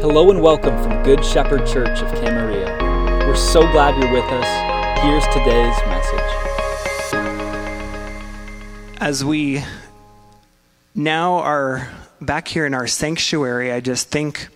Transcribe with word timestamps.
Hello 0.00 0.30
and 0.30 0.40
welcome 0.40 0.80
from 0.80 1.02
Good 1.02 1.24
Shepherd 1.24 1.66
Church 1.66 2.02
of 2.02 2.08
Camarillo. 2.20 3.26
We're 3.26 3.34
so 3.34 3.62
glad 3.72 4.00
you're 4.00 4.12
with 4.12 4.24
us. 4.26 5.02
Here's 5.02 5.24
today's 5.34 5.76
message. 5.88 6.20
As 9.00 9.24
we 9.24 9.64
now 10.94 11.38
are 11.38 11.90
back 12.20 12.46
here 12.46 12.64
in 12.64 12.74
our 12.74 12.86
sanctuary, 12.86 13.72
I 13.72 13.80
just 13.80 14.08
think, 14.08 14.46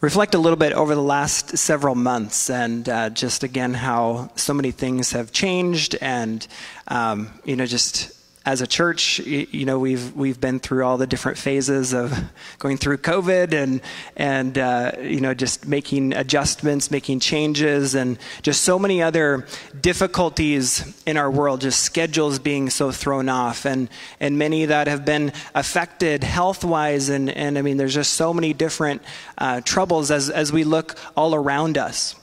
reflect 0.00 0.34
a 0.34 0.38
little 0.38 0.56
bit 0.56 0.72
over 0.72 0.94
the 0.94 1.02
last 1.02 1.58
several 1.58 1.94
months 1.94 2.48
and 2.48 2.88
uh, 2.88 3.10
just 3.10 3.42
again 3.42 3.74
how 3.74 4.30
so 4.34 4.54
many 4.54 4.70
things 4.70 5.12
have 5.12 5.32
changed 5.32 5.94
and, 6.00 6.46
um, 6.88 7.28
you 7.44 7.54
know, 7.54 7.66
just 7.66 8.12
as 8.44 8.60
a 8.60 8.66
church, 8.66 9.20
you 9.20 9.64
know, 9.64 9.78
we've 9.78 10.16
we've 10.16 10.40
been 10.40 10.58
through 10.58 10.84
all 10.84 10.96
the 10.96 11.06
different 11.06 11.38
phases 11.38 11.92
of 11.92 12.12
going 12.58 12.76
through 12.76 12.98
COVID 12.98 13.52
and 13.52 13.80
and 14.16 14.58
uh, 14.58 14.92
you 15.00 15.20
know 15.20 15.32
just 15.32 15.66
making 15.68 16.12
adjustments, 16.12 16.90
making 16.90 17.20
changes, 17.20 17.94
and 17.94 18.18
just 18.42 18.62
so 18.62 18.80
many 18.80 19.00
other 19.00 19.46
difficulties 19.80 21.00
in 21.06 21.16
our 21.16 21.30
world. 21.30 21.60
Just 21.60 21.84
schedules 21.84 22.40
being 22.40 22.68
so 22.68 22.90
thrown 22.90 23.28
off, 23.28 23.64
and 23.64 23.88
and 24.18 24.38
many 24.38 24.64
that 24.66 24.88
have 24.88 25.04
been 25.04 25.32
affected 25.54 26.24
health 26.24 26.64
wise, 26.64 27.10
and 27.10 27.30
and 27.30 27.56
I 27.56 27.62
mean, 27.62 27.76
there's 27.76 27.94
just 27.94 28.14
so 28.14 28.34
many 28.34 28.52
different 28.52 29.02
uh, 29.38 29.60
troubles 29.60 30.10
as 30.10 30.30
as 30.30 30.52
we 30.52 30.64
look 30.64 30.98
all 31.16 31.36
around 31.36 31.78
us. 31.78 32.16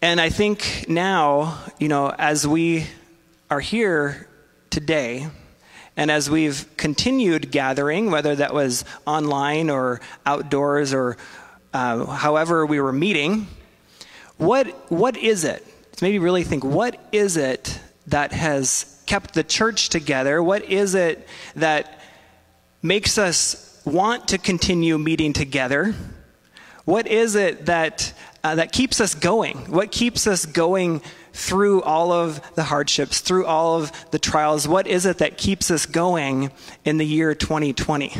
And 0.00 0.20
I 0.20 0.28
think 0.28 0.84
now, 0.88 1.58
you 1.80 1.88
know, 1.88 2.14
as 2.16 2.46
we 2.46 2.86
are 3.50 3.58
here 3.58 4.27
today. 4.70 5.28
And 5.96 6.10
as 6.10 6.30
we've 6.30 6.66
continued 6.76 7.50
gathering, 7.50 8.10
whether 8.10 8.36
that 8.36 8.54
was 8.54 8.84
online 9.06 9.70
or 9.70 10.00
outdoors 10.24 10.94
or 10.94 11.16
uh, 11.74 12.06
however 12.06 12.64
we 12.64 12.80
were 12.80 12.92
meeting, 12.92 13.48
what, 14.36 14.66
what 14.90 15.16
is 15.16 15.44
it? 15.44 15.64
maybe 16.00 16.20
really 16.20 16.44
think 16.44 16.64
what 16.64 16.96
is 17.10 17.36
it 17.36 17.80
that 18.06 18.32
has 18.32 19.02
kept 19.06 19.34
the 19.34 19.42
church 19.42 19.88
together? 19.88 20.42
What 20.42 20.64
is 20.64 20.94
it 20.94 21.26
that 21.56 22.00
makes 22.82 23.18
us 23.18 23.80
want 23.84 24.28
to 24.28 24.38
continue 24.38 24.98
meeting 24.98 25.32
together? 25.32 25.94
What 26.84 27.06
is 27.06 27.34
it 27.34 27.66
that, 27.66 28.12
uh, 28.44 28.54
that 28.54 28.72
keeps 28.72 29.00
us 29.00 29.14
going? 29.14 29.56
What 29.70 29.90
keeps 29.90 30.26
us 30.26 30.46
going 30.46 31.02
through 31.32 31.82
all 31.82 32.12
of 32.12 32.40
the 32.54 32.64
hardships, 32.64 33.20
through 33.20 33.46
all 33.46 33.80
of 33.80 33.92
the 34.10 34.18
trials? 34.18 34.66
What 34.66 34.86
is 34.86 35.06
it 35.06 35.18
that 35.18 35.38
keeps 35.38 35.70
us 35.70 35.86
going 35.86 36.50
in 36.84 36.98
the 36.98 37.06
year 37.06 37.34
2020? 37.34 38.12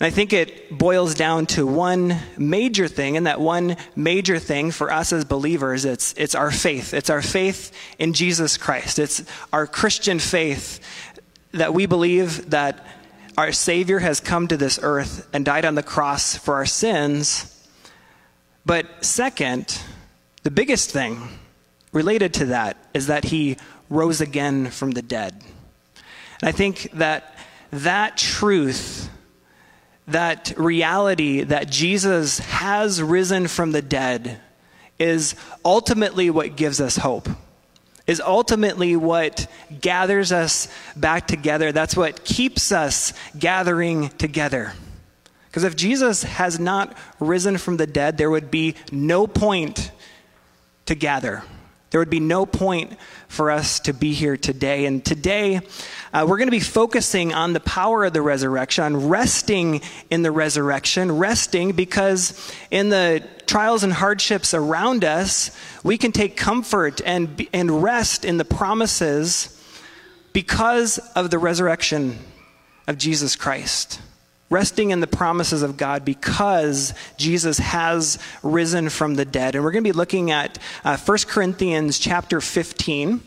And 0.00 0.06
I 0.06 0.10
think 0.10 0.32
it 0.32 0.76
boils 0.76 1.14
down 1.14 1.46
to 1.46 1.66
one 1.66 2.16
major 2.36 2.86
thing, 2.86 3.16
and 3.16 3.26
that 3.26 3.40
one 3.40 3.76
major 3.96 4.38
thing 4.38 4.70
for 4.70 4.92
us 4.92 5.12
as 5.12 5.24
believers, 5.24 5.84
it's, 5.84 6.14
it's 6.16 6.36
our 6.36 6.52
faith. 6.52 6.94
It's 6.94 7.10
our 7.10 7.22
faith 7.22 7.72
in 7.98 8.12
Jesus 8.12 8.56
Christ. 8.56 9.00
It's 9.00 9.24
our 9.52 9.66
Christian 9.66 10.20
faith 10.20 10.78
that 11.52 11.74
we 11.74 11.86
believe 11.86 12.50
that 12.50 12.86
our 13.36 13.50
Savior 13.50 13.98
has 13.98 14.20
come 14.20 14.46
to 14.48 14.56
this 14.56 14.78
earth 14.82 15.28
and 15.32 15.44
died 15.44 15.64
on 15.64 15.74
the 15.74 15.82
cross 15.82 16.36
for 16.36 16.54
our 16.54 16.66
sins. 16.66 17.54
But 18.64 19.04
second, 19.04 19.80
the 20.48 20.54
biggest 20.54 20.90
thing 20.90 21.28
related 21.92 22.32
to 22.32 22.46
that 22.46 22.78
is 22.94 23.08
that 23.08 23.24
he 23.24 23.58
rose 23.90 24.22
again 24.22 24.70
from 24.70 24.92
the 24.92 25.02
dead. 25.02 25.34
And 26.40 26.48
I 26.48 26.52
think 26.52 26.90
that 26.94 27.36
that 27.70 28.16
truth, 28.16 29.10
that 30.06 30.54
reality 30.56 31.42
that 31.42 31.68
Jesus 31.68 32.38
has 32.38 33.02
risen 33.02 33.46
from 33.46 33.72
the 33.72 33.82
dead, 33.82 34.40
is 34.98 35.34
ultimately 35.66 36.30
what 36.30 36.56
gives 36.56 36.80
us 36.80 36.96
hope, 36.96 37.28
is 38.06 38.18
ultimately 38.18 38.96
what 38.96 39.48
gathers 39.82 40.32
us 40.32 40.66
back 40.96 41.26
together. 41.26 41.72
That's 41.72 41.94
what 41.94 42.24
keeps 42.24 42.72
us 42.72 43.12
gathering 43.38 44.08
together. 44.16 44.72
Because 45.50 45.64
if 45.64 45.76
Jesus 45.76 46.22
has 46.22 46.58
not 46.58 46.96
risen 47.20 47.58
from 47.58 47.76
the 47.76 47.86
dead, 47.86 48.16
there 48.16 48.30
would 48.30 48.50
be 48.50 48.76
no 48.90 49.26
point 49.26 49.90
to 50.88 50.94
gather. 50.94 51.42
There 51.90 52.00
would 52.00 52.10
be 52.10 52.20
no 52.20 52.44
point 52.44 52.98
for 53.28 53.50
us 53.50 53.80
to 53.80 53.92
be 53.92 54.12
here 54.12 54.36
today. 54.36 54.86
And 54.86 55.04
today, 55.04 55.60
uh, 56.12 56.26
we're 56.28 56.38
going 56.38 56.48
to 56.48 56.50
be 56.50 56.60
focusing 56.60 57.32
on 57.32 57.52
the 57.52 57.60
power 57.60 58.06
of 58.06 58.12
the 58.12 58.22
resurrection, 58.22 58.84
on 58.84 59.08
resting 59.08 59.82
in 60.10 60.22
the 60.22 60.30
resurrection, 60.30 61.18
resting 61.18 61.72
because 61.72 62.52
in 62.70 62.88
the 62.88 63.22
trials 63.46 63.84
and 63.84 63.92
hardships 63.92 64.52
around 64.52 65.04
us, 65.04 65.50
we 65.82 65.96
can 65.96 66.12
take 66.12 66.36
comfort 66.36 67.00
and, 67.04 67.46
and 67.52 67.82
rest 67.82 68.24
in 68.24 68.36
the 68.36 68.44
promises 68.44 69.54
because 70.32 70.98
of 71.14 71.30
the 71.30 71.38
resurrection 71.38 72.18
of 72.86 72.96
Jesus 72.98 73.36
Christ 73.36 74.00
resting 74.50 74.90
in 74.90 75.00
the 75.00 75.06
promises 75.06 75.62
of 75.62 75.76
God 75.76 76.04
because 76.04 76.94
Jesus 77.16 77.58
has 77.58 78.18
risen 78.42 78.88
from 78.88 79.14
the 79.14 79.24
dead. 79.24 79.54
And 79.54 79.62
we're 79.62 79.72
going 79.72 79.84
to 79.84 79.92
be 79.92 79.96
looking 79.96 80.30
at 80.30 80.58
uh, 80.84 80.96
1 80.96 81.18
Corinthians 81.26 81.98
chapter 81.98 82.40
15. 82.40 83.10
And 83.10 83.22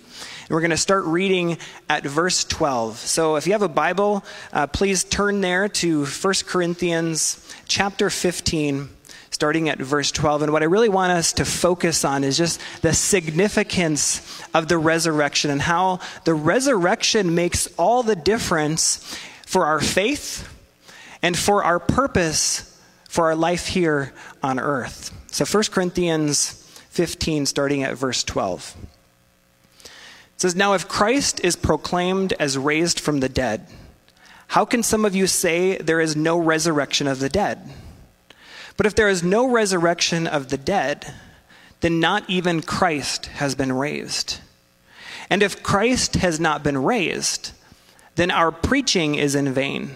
we're 0.49 0.61
going 0.61 0.71
to 0.71 0.77
start 0.77 1.05
reading 1.05 1.57
at 1.89 2.03
verse 2.03 2.43
12. 2.43 2.97
So 2.97 3.35
if 3.35 3.45
you 3.45 3.53
have 3.53 3.61
a 3.61 3.69
Bible, 3.69 4.23
uh, 4.51 4.67
please 4.67 5.03
turn 5.03 5.41
there 5.41 5.67
to 5.69 6.05
1 6.05 6.33
Corinthians 6.45 7.53
chapter 7.67 8.09
15 8.09 8.89
starting 9.33 9.69
at 9.69 9.79
verse 9.79 10.11
12. 10.11 10.43
And 10.43 10.53
what 10.53 10.61
I 10.61 10.65
really 10.65 10.89
want 10.89 11.13
us 11.13 11.33
to 11.33 11.45
focus 11.45 12.03
on 12.03 12.23
is 12.23 12.37
just 12.37 12.59
the 12.81 12.93
significance 12.93 14.21
of 14.53 14.67
the 14.67 14.77
resurrection 14.77 15.49
and 15.49 15.61
how 15.61 15.99
the 16.25 16.33
resurrection 16.33 17.33
makes 17.33 17.67
all 17.77 18.03
the 18.03 18.15
difference 18.15 19.17
for 19.45 19.65
our 19.65 19.79
faith 19.79 20.47
and 21.21 21.37
for 21.37 21.63
our 21.63 21.79
purpose 21.79 22.71
for 23.11 23.25
our 23.25 23.35
life 23.35 23.67
here 23.67 24.13
on 24.41 24.57
earth. 24.57 25.11
So 25.33 25.43
1 25.43 25.65
Corinthians 25.71 26.53
15, 26.91 27.45
starting 27.45 27.83
at 27.83 27.97
verse 27.97 28.23
12. 28.23 28.77
It 29.83 29.89
says, 30.37 30.55
Now 30.55 30.75
if 30.75 30.87
Christ 30.87 31.41
is 31.43 31.57
proclaimed 31.57 32.31
as 32.39 32.57
raised 32.57 33.01
from 33.01 33.19
the 33.19 33.27
dead, 33.27 33.67
how 34.47 34.63
can 34.63 34.81
some 34.81 35.03
of 35.03 35.13
you 35.13 35.27
say 35.27 35.77
there 35.77 35.99
is 35.99 36.15
no 36.15 36.37
resurrection 36.37 37.05
of 37.05 37.19
the 37.19 37.27
dead? 37.27 37.59
But 38.77 38.85
if 38.85 38.95
there 38.95 39.09
is 39.09 39.23
no 39.23 39.45
resurrection 39.51 40.25
of 40.25 40.47
the 40.47 40.57
dead, 40.57 41.13
then 41.81 41.99
not 41.99 42.23
even 42.29 42.61
Christ 42.61 43.25
has 43.25 43.55
been 43.55 43.73
raised. 43.73 44.39
And 45.29 45.43
if 45.43 45.61
Christ 45.61 46.15
has 46.15 46.39
not 46.39 46.63
been 46.63 46.77
raised, 46.77 47.51
then 48.15 48.31
our 48.31 48.53
preaching 48.53 49.15
is 49.15 49.35
in 49.35 49.53
vain 49.53 49.95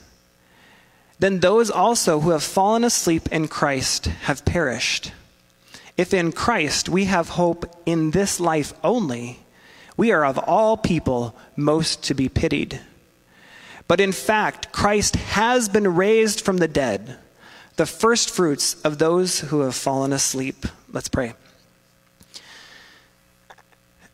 then 1.21 1.39
those 1.39 1.69
also 1.69 2.19
who 2.19 2.31
have 2.31 2.41
fallen 2.41 2.83
asleep 2.83 3.31
in 3.31 3.47
Christ 3.47 4.07
have 4.23 4.43
perished. 4.43 5.11
If 5.95 6.15
in 6.15 6.31
Christ 6.31 6.89
we 6.89 7.05
have 7.05 7.29
hope 7.29 7.71
in 7.85 8.09
this 8.09 8.39
life 8.39 8.73
only, 8.83 9.39
we 9.95 10.11
are 10.11 10.25
of 10.25 10.39
all 10.39 10.77
people 10.77 11.35
most 11.55 12.03
to 12.05 12.15
be 12.15 12.27
pitied. 12.27 12.81
But 13.87 13.99
in 13.99 14.11
fact, 14.11 14.71
Christ 14.71 15.15
has 15.15 15.69
been 15.69 15.95
raised 15.95 16.41
from 16.41 16.57
the 16.57 16.67
dead, 16.67 17.17
the 17.75 17.85
firstfruits 17.85 18.81
of 18.81 18.97
those 18.97 19.41
who 19.41 19.59
have 19.61 19.75
fallen 19.75 20.13
asleep. 20.13 20.65
Let's 20.91 21.09
pray. 21.09 21.35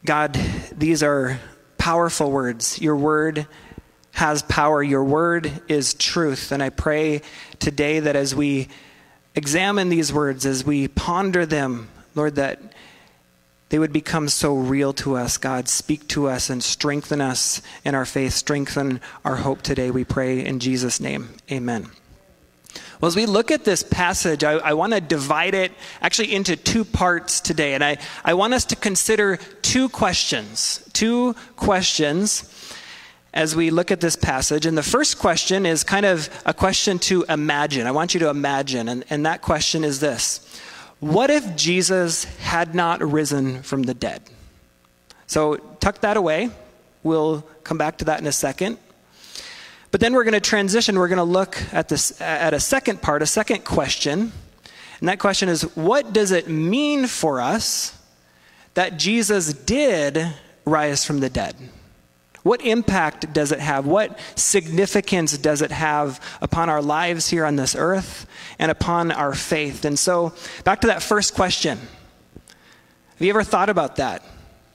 God, 0.03 0.33
these 0.75 1.01
are 1.03 1.39
powerful 1.77 2.31
words. 2.31 2.81
Your 2.81 2.97
word 2.97 3.47
has 4.17 4.41
power. 4.41 4.81
Your 4.81 5.03
word 5.03 5.61
is 5.67 5.93
truth. 5.93 6.51
And 6.51 6.63
I 6.63 6.71
pray 6.71 7.21
today 7.59 7.99
that 7.99 8.15
as 8.15 8.33
we 8.33 8.67
examine 9.35 9.89
these 9.89 10.11
words, 10.11 10.43
as 10.43 10.65
we 10.65 10.87
ponder 10.87 11.45
them, 11.45 11.87
Lord, 12.15 12.33
that 12.33 12.59
they 13.69 13.77
would 13.77 13.93
become 13.93 14.27
so 14.27 14.55
real 14.55 14.91
to 14.93 15.17
us. 15.17 15.37
God, 15.37 15.69
speak 15.69 16.07
to 16.07 16.29
us 16.29 16.49
and 16.49 16.63
strengthen 16.63 17.21
us 17.21 17.61
in 17.85 17.93
our 17.93 18.05
faith, 18.05 18.33
strengthen 18.33 19.01
our 19.23 19.35
hope 19.35 19.61
today, 19.61 19.91
we 19.91 20.03
pray 20.03 20.43
in 20.43 20.59
Jesus' 20.59 20.99
name. 20.99 21.29
Amen. 21.51 21.85
Well, 22.99 23.07
as 23.07 23.15
we 23.15 23.27
look 23.27 23.51
at 23.51 23.65
this 23.65 23.83
passage, 23.83 24.43
I, 24.43 24.53
I 24.53 24.73
want 24.73 24.93
to 24.93 24.99
divide 24.99 25.53
it 25.53 25.71
actually 26.01 26.33
into 26.33 26.55
two 26.55 26.83
parts 26.83 27.39
today. 27.39 27.75
And 27.75 27.83
I, 27.83 27.97
I 28.25 28.33
want 28.33 28.55
us 28.55 28.65
to 28.65 28.75
consider 28.75 29.37
two 29.61 29.89
questions. 29.89 30.83
Two 30.93 31.35
questions 31.55 32.51
as 33.33 33.55
we 33.55 33.69
look 33.69 33.91
at 33.91 34.01
this 34.01 34.15
passage. 34.15 34.65
And 34.65 34.77
the 34.77 34.83
first 34.83 35.19
question 35.19 35.65
is 35.65 35.83
kind 35.83 36.05
of 36.05 36.29
a 36.45 36.53
question 36.53 36.99
to 36.99 37.23
imagine. 37.29 37.87
I 37.87 37.91
want 37.91 38.13
you 38.13 38.19
to 38.21 38.29
imagine. 38.29 38.89
And, 38.89 39.03
and 39.09 39.25
that 39.25 39.41
question 39.41 39.83
is 39.83 39.99
this 39.99 40.59
What 40.99 41.29
if 41.29 41.55
Jesus 41.55 42.23
had 42.39 42.73
not 42.73 43.01
risen 43.01 43.61
from 43.63 43.83
the 43.83 43.93
dead? 43.93 44.23
So 45.27 45.57
tuck 45.79 46.01
that 46.01 46.17
away. 46.17 46.49
We'll 47.03 47.41
come 47.63 47.77
back 47.77 47.97
to 47.99 48.05
that 48.05 48.19
in 48.19 48.27
a 48.27 48.31
second. 48.31 48.77
But 49.91 50.01
then 50.01 50.13
we're 50.13 50.23
going 50.23 50.33
to 50.33 50.39
transition. 50.39 50.97
We're 50.97 51.07
going 51.07 51.17
to 51.17 51.23
look 51.23 51.57
at 51.71 51.89
this 51.89 52.19
at 52.21 52.53
a 52.53 52.59
second 52.59 53.01
part, 53.01 53.21
a 53.21 53.25
second 53.25 53.63
question. 53.63 54.31
And 54.99 55.09
that 55.09 55.19
question 55.19 55.49
is 55.49 55.63
what 55.75 56.13
does 56.13 56.31
it 56.31 56.47
mean 56.47 57.07
for 57.07 57.39
us 57.39 57.97
that 58.73 58.97
Jesus 58.97 59.53
did 59.53 60.33
rise 60.65 61.05
from 61.05 61.19
the 61.19 61.29
dead? 61.29 61.55
What 62.47 62.61
impact 62.61 63.33
does 63.33 63.51
it 63.51 63.59
have? 63.59 63.85
What 63.85 64.17
significance 64.35 65.37
does 65.37 65.61
it 65.61 65.71
have 65.71 66.21
upon 66.41 66.69
our 66.69 66.81
lives 66.81 67.27
here 67.27 67.43
on 67.43 67.57
this 67.57 67.75
earth 67.75 68.25
and 68.57 68.71
upon 68.71 69.11
our 69.11 69.33
faith? 69.33 69.83
And 69.83 69.99
so, 69.99 70.33
back 70.63 70.79
to 70.79 70.87
that 70.87 71.03
first 71.03 71.35
question. 71.35 71.77
Have 71.77 73.19
you 73.19 73.29
ever 73.31 73.43
thought 73.43 73.67
about 73.67 73.97
that? 73.97 74.23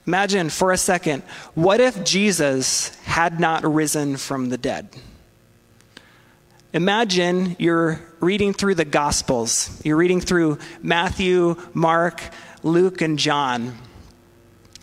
Imagine 0.06 0.50
for 0.50 0.70
a 0.70 0.76
second, 0.76 1.22
what 1.54 1.80
if 1.80 2.04
Jesus 2.04 2.94
had 3.04 3.40
not 3.40 3.64
risen 3.64 4.18
from 4.18 4.50
the 4.50 4.58
dead? 4.58 4.94
Imagine 6.74 7.56
you're 7.58 8.02
reading 8.20 8.52
through 8.52 8.74
the 8.74 8.84
Gospels. 8.84 9.80
You're 9.82 9.96
reading 9.96 10.20
through 10.20 10.58
Matthew, 10.82 11.56
Mark, 11.72 12.20
Luke, 12.62 13.00
and 13.00 13.18
John. 13.18 13.78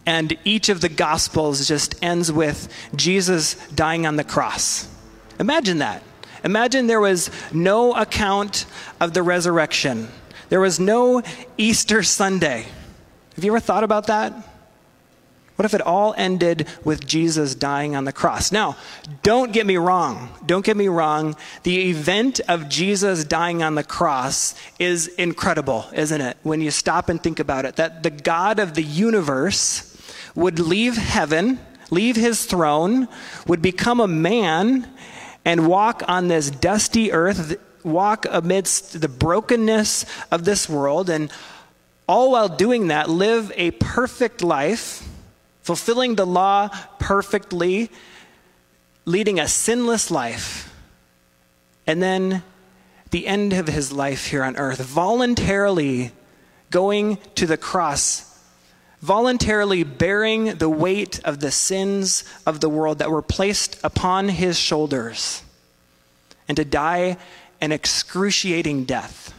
And 0.09 0.35
each 0.43 0.69
of 0.69 0.81
the 0.81 0.89
Gospels 0.89 1.67
just 1.67 2.03
ends 2.03 2.31
with 2.31 2.67
Jesus 2.95 3.53
dying 3.75 4.07
on 4.07 4.15
the 4.15 4.23
cross. 4.23 4.87
Imagine 5.39 5.77
that. 5.77 6.01
Imagine 6.43 6.87
there 6.87 6.99
was 6.99 7.29
no 7.53 7.93
account 7.93 8.65
of 8.99 9.13
the 9.13 9.21
resurrection, 9.21 10.07
there 10.49 10.59
was 10.59 10.79
no 10.79 11.21
Easter 11.59 12.01
Sunday. 12.01 12.65
Have 13.35 13.43
you 13.43 13.51
ever 13.51 13.59
thought 13.59 13.83
about 13.83 14.07
that? 14.07 14.33
What 15.57 15.65
if 15.65 15.75
it 15.75 15.81
all 15.81 16.15
ended 16.17 16.67
with 16.83 17.05
Jesus 17.05 17.53
dying 17.53 17.95
on 17.95 18.05
the 18.05 18.13
cross? 18.13 18.51
Now, 18.51 18.77
don't 19.21 19.53
get 19.53 19.67
me 19.67 19.77
wrong. 19.77 20.29
Don't 20.43 20.65
get 20.65 20.75
me 20.75 20.87
wrong. 20.87 21.35
The 21.61 21.89
event 21.91 22.39
of 22.47 22.67
Jesus 22.67 23.25
dying 23.25 23.61
on 23.61 23.75
the 23.75 23.83
cross 23.83 24.55
is 24.79 25.07
incredible, 25.07 25.85
isn't 25.93 26.19
it? 26.19 26.37
When 26.41 26.61
you 26.61 26.71
stop 26.71 27.09
and 27.09 27.21
think 27.21 27.39
about 27.39 27.65
it, 27.65 27.75
that 27.75 28.01
the 28.01 28.09
God 28.09 28.57
of 28.57 28.73
the 28.73 28.81
universe 28.81 29.88
would 30.35 30.59
leave 30.59 30.97
heaven, 30.97 31.59
leave 31.89 32.15
his 32.15 32.45
throne, 32.45 33.07
would 33.47 33.61
become 33.61 33.99
a 33.99 34.07
man, 34.07 34.89
and 35.45 35.67
walk 35.67 36.03
on 36.07 36.27
this 36.27 36.49
dusty 36.49 37.11
earth, 37.11 37.57
walk 37.83 38.25
amidst 38.29 39.01
the 39.01 39.07
brokenness 39.07 40.05
of 40.31 40.45
this 40.45 40.67
world, 40.69 41.09
and 41.09 41.31
all 42.07 42.31
while 42.31 42.49
doing 42.49 42.87
that, 42.87 43.09
live 43.09 43.51
a 43.55 43.71
perfect 43.71 44.41
life 44.41 45.07
fulfilling 45.69 46.15
the 46.15 46.25
law 46.25 46.67
perfectly, 46.97 47.91
leading 49.05 49.39
a 49.39 49.47
sinless 49.47 50.09
life. 50.09 50.73
And 51.85 52.01
then 52.01 52.41
the 53.11 53.27
end 53.27 53.53
of 53.53 53.67
his 53.67 53.91
life 53.91 54.25
here 54.25 54.43
on 54.43 54.57
earth, 54.57 54.79
voluntarily 54.79 56.11
going 56.71 57.17
to 57.35 57.45
the 57.45 57.55
cross, 57.55 58.28
voluntarily 59.01 59.83
bearing 59.83 60.55
the 60.55 60.69
weight 60.69 61.19
of 61.23 61.39
the 61.39 61.51
sins 61.51 62.23
of 62.45 62.59
the 62.59 62.69
world 62.69 62.99
that 62.99 63.09
were 63.09 63.21
placed 63.21 63.79
upon 63.83 64.29
his 64.29 64.57
shoulders, 64.57 65.43
and 66.47 66.57
to 66.57 66.65
die 66.65 67.17
an 67.61 67.71
excruciating 67.71 68.85
death. 68.85 69.33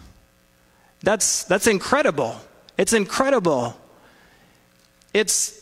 That's, 1.03 1.45
that's 1.45 1.67
incredible. 1.67 2.41
It's 2.77 2.93
incredible. 2.93 3.77
It's 5.13 5.57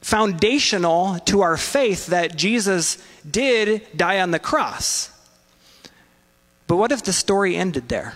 foundational 0.00 1.18
to 1.20 1.42
our 1.42 1.56
faith 1.56 2.06
that 2.06 2.36
Jesus 2.36 2.98
did 3.28 3.86
die 3.96 4.20
on 4.20 4.30
the 4.30 4.38
cross. 4.38 5.10
But 6.66 6.76
what 6.76 6.92
if 6.92 7.02
the 7.02 7.12
story 7.12 7.56
ended 7.56 7.88
there? 7.88 8.14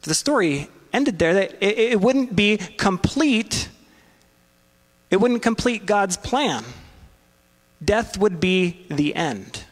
If 0.00 0.02
the 0.02 0.14
story 0.14 0.68
ended 0.92 1.18
there, 1.18 1.36
it, 1.38 1.56
it 1.60 2.00
wouldn't 2.00 2.36
be 2.36 2.58
complete. 2.58 3.68
It 5.10 5.20
wouldn't 5.20 5.42
complete 5.42 5.86
God's 5.86 6.16
plan. 6.16 6.64
Death 7.84 8.18
would 8.18 8.40
be 8.40 8.84
the 8.88 9.14
end. 9.14 9.64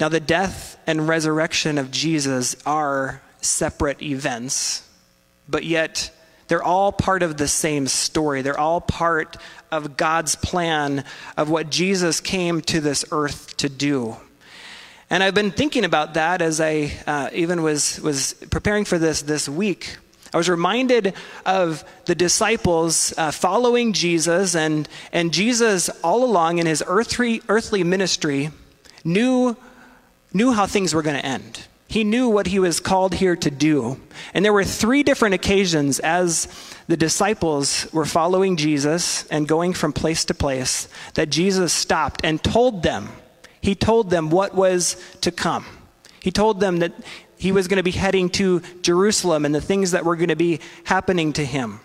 Now, 0.00 0.08
the 0.08 0.20
death 0.20 0.78
and 0.86 1.06
resurrection 1.06 1.78
of 1.78 1.92
Jesus 1.92 2.56
are 2.66 3.22
separate 3.40 4.02
events, 4.02 4.88
but 5.48 5.64
yet 5.64 6.10
they're 6.48 6.62
all 6.62 6.90
part 6.90 7.22
of 7.22 7.36
the 7.36 7.46
same 7.46 7.86
story. 7.86 8.42
They're 8.42 8.58
all 8.58 8.80
part 8.80 9.36
of 9.70 9.96
God's 9.96 10.34
plan 10.34 11.04
of 11.36 11.50
what 11.50 11.70
Jesus 11.70 12.20
came 12.20 12.60
to 12.62 12.80
this 12.80 13.04
earth 13.12 13.56
to 13.58 13.68
do. 13.68 14.16
And 15.12 15.22
I've 15.22 15.34
been 15.34 15.50
thinking 15.50 15.84
about 15.84 16.14
that 16.14 16.40
as 16.40 16.58
I 16.58 16.90
uh, 17.06 17.28
even 17.34 17.62
was, 17.62 18.00
was 18.00 18.32
preparing 18.48 18.86
for 18.86 18.96
this 18.96 19.20
this 19.20 19.46
week. 19.46 19.98
I 20.32 20.38
was 20.38 20.48
reminded 20.48 21.12
of 21.44 21.84
the 22.06 22.14
disciples 22.14 23.12
uh, 23.18 23.30
following 23.30 23.92
Jesus, 23.92 24.56
and, 24.56 24.88
and 25.12 25.30
Jesus, 25.30 25.90
all 26.02 26.24
along 26.24 26.60
in 26.60 26.66
his 26.66 26.82
earthly, 26.86 27.42
earthly 27.50 27.84
ministry, 27.84 28.52
knew, 29.04 29.54
knew 30.32 30.50
how 30.52 30.64
things 30.64 30.94
were 30.94 31.02
going 31.02 31.20
to 31.20 31.26
end. 31.26 31.60
He 31.88 32.04
knew 32.04 32.30
what 32.30 32.46
he 32.46 32.58
was 32.58 32.80
called 32.80 33.12
here 33.12 33.36
to 33.36 33.50
do. 33.50 34.00
And 34.32 34.42
there 34.42 34.52
were 34.54 34.64
three 34.64 35.02
different 35.02 35.34
occasions 35.34 35.98
as 36.00 36.48
the 36.86 36.96
disciples 36.96 37.86
were 37.92 38.06
following 38.06 38.56
Jesus 38.56 39.26
and 39.26 39.46
going 39.46 39.74
from 39.74 39.92
place 39.92 40.24
to 40.24 40.32
place 40.32 40.88
that 41.12 41.28
Jesus 41.28 41.74
stopped 41.74 42.22
and 42.24 42.42
told 42.42 42.82
them, 42.82 43.10
he 43.62 43.74
told 43.74 44.10
them 44.10 44.28
what 44.28 44.54
was 44.54 44.96
to 45.22 45.30
come. 45.30 45.64
He 46.20 46.30
told 46.30 46.60
them 46.60 46.80
that 46.80 46.92
he 47.38 47.50
was 47.50 47.66
going 47.66 47.78
to 47.78 47.82
be 47.82 47.92
heading 47.92 48.28
to 48.30 48.60
Jerusalem 48.82 49.44
and 49.44 49.54
the 49.54 49.60
things 49.60 49.92
that 49.92 50.04
were 50.04 50.16
going 50.16 50.28
to 50.28 50.36
be 50.36 50.60
happening 50.84 51.32
to 51.32 51.44
him. 51.44 51.80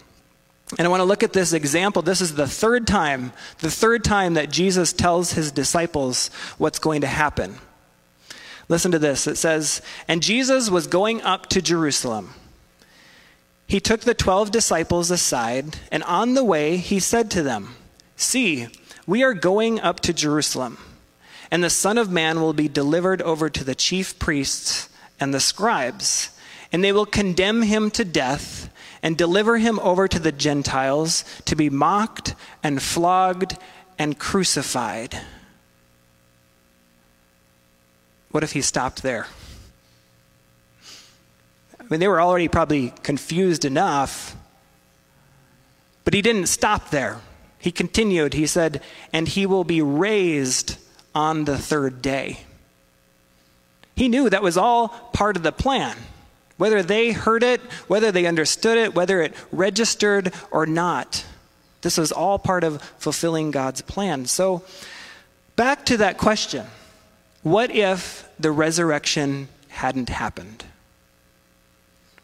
And 0.77 0.86
I 0.86 0.89
want 0.89 1.00
to 1.00 1.05
look 1.05 1.24
at 1.24 1.34
this 1.34 1.53
example. 1.53 2.01
This 2.01 2.19
is 2.19 2.36
the 2.36 2.48
third 2.48 2.86
time, 2.86 3.31
the 3.60 3.72
third 3.72 4.03
time 4.03 4.34
that 4.34 4.51
Jesus 4.51 4.91
tells 4.91 5.31
his 5.31 5.51
disciples 5.51 6.29
what's 6.57 6.79
going 6.79 7.01
to 7.01 7.07
happen. 7.07 7.55
Listen 8.67 8.91
to 8.91 9.00
this. 9.00 9.27
It 9.27 9.38
says, 9.38 9.81
And 10.07 10.22
Jesus 10.22 10.69
was 10.69 10.88
going 10.88 11.22
up 11.22 11.48
to 11.48 11.62
Jerusalem. 11.62 12.34
He 13.65 13.79
took 13.79 14.01
the 14.01 14.13
twelve 14.13 14.51
disciples 14.51 15.10
aside, 15.10 15.77
and 15.91 16.03
on 16.03 16.34
the 16.34 16.43
way 16.43 16.77
he 16.77 17.00
said 17.00 17.31
to 17.31 17.43
them, 17.43 17.75
See, 18.15 18.67
we 19.05 19.24
are 19.24 19.34
going 19.34 19.79
up 19.79 20.01
to 20.01 20.13
Jerusalem, 20.13 20.77
and 21.49 21.63
the 21.63 21.69
Son 21.69 21.97
of 21.97 22.11
Man 22.11 22.41
will 22.41 22.53
be 22.53 22.67
delivered 22.67 23.21
over 23.21 23.49
to 23.49 23.63
the 23.63 23.75
chief 23.75 24.17
priests 24.19 24.89
and 25.19 25.33
the 25.33 25.39
scribes, 25.39 26.29
and 26.71 26.83
they 26.83 26.91
will 26.91 27.05
condemn 27.05 27.61
him 27.61 27.89
to 27.91 28.05
death 28.05 28.69
and 29.01 29.17
deliver 29.17 29.57
him 29.57 29.79
over 29.79 30.07
to 30.07 30.19
the 30.19 30.31
Gentiles 30.31 31.23
to 31.45 31.55
be 31.55 31.69
mocked 31.69 32.35
and 32.63 32.81
flogged 32.81 33.57
and 33.97 34.19
crucified 34.19 35.19
what 38.37 38.43
if 38.43 38.51
he 38.51 38.61
stopped 38.61 39.01
there? 39.01 39.25
I 41.79 41.83
mean, 41.89 41.99
they 41.99 42.07
were 42.07 42.21
already 42.21 42.47
probably 42.47 42.93
confused 43.01 43.65
enough, 43.65 44.35
but 46.03 46.13
he 46.13 46.21
didn't 46.21 46.45
stop 46.45 46.89
there. 46.89 47.19
He 47.57 47.71
continued. 47.71 48.33
He 48.35 48.45
said, 48.45 48.83
and 49.11 49.27
he 49.27 49.47
will 49.47 49.63
be 49.63 49.81
raised 49.81 50.77
on 51.17 51.45
the 51.45 51.57
third 51.57 52.00
day. 52.00 52.38
He 53.95 54.07
knew 54.07 54.29
that 54.29 54.43
was 54.43 54.55
all 54.55 54.89
part 55.13 55.36
of 55.36 55.41
the 55.41 55.51
plan. 55.51 55.97
Whether 56.57 56.83
they 56.83 57.12
heard 57.12 57.41
it, 57.41 57.59
whether 57.88 58.12
they 58.12 58.27
understood 58.27 58.77
it, 58.77 58.93
whether 58.93 59.24
it 59.24 59.33
registered 59.51 60.31
or 60.51 60.67
not, 60.67 61.25
this 61.81 61.97
was 61.97 62.12
all 62.12 62.38
part 62.38 62.63
of 62.63 62.83
fulfilling 63.00 63.50
God's 63.50 63.81
plan. 63.81 64.27
So, 64.27 64.63
back 65.55 65.88
to 65.88 65.97
that 65.97 66.19
question 66.19 66.67
what 67.41 67.71
if 67.71 68.29
the 68.39 68.51
resurrection 68.51 69.47
hadn't 69.69 70.09
happened? 70.09 70.65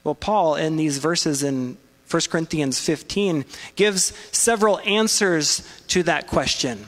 Well, 0.04 0.16
Paul, 0.16 0.54
in 0.56 0.76
these 0.76 1.00
verses 1.00 1.42
in 1.42 1.78
1 2.12 2.22
Corinthians 2.30 2.80
15, 2.80 3.44
gives 3.76 4.14
several 4.32 4.80
answers 4.82 5.68
to 5.88 6.04
that 6.04 6.28
question. 6.28 6.86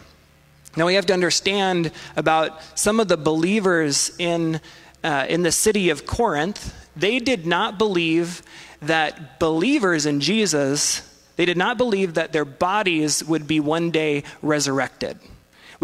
Now 0.77 0.86
we 0.86 0.96
have 0.96 1.05
to 1.08 1.13
understand 1.13 1.91
about 2.15 2.60
some 2.77 3.00
of 3.00 3.08
the 3.08 3.17
believers 3.17 4.12
in, 4.20 4.60
uh, 5.03 5.25
in 5.29 5.44
the 5.44 5.51
city 5.51 5.89
of 5.89 6.05
Corinth. 6.05 6.74
They 6.96 7.20
did 7.20 7.46
not 7.46 7.77
believe 7.77 8.41
that 8.82 9.39
believers 9.39 10.05
in 10.05 10.20
Jesus, 10.20 11.01
they 11.38 11.46
did 11.46 11.58
not 11.58 11.77
believe 11.77 12.15
that 12.15 12.34
their 12.34 12.46
bodies 12.46 13.24
would 13.24 13.48
be 13.48 13.60
one 13.60 13.91
day 13.91 14.24
resurrected. 14.41 15.20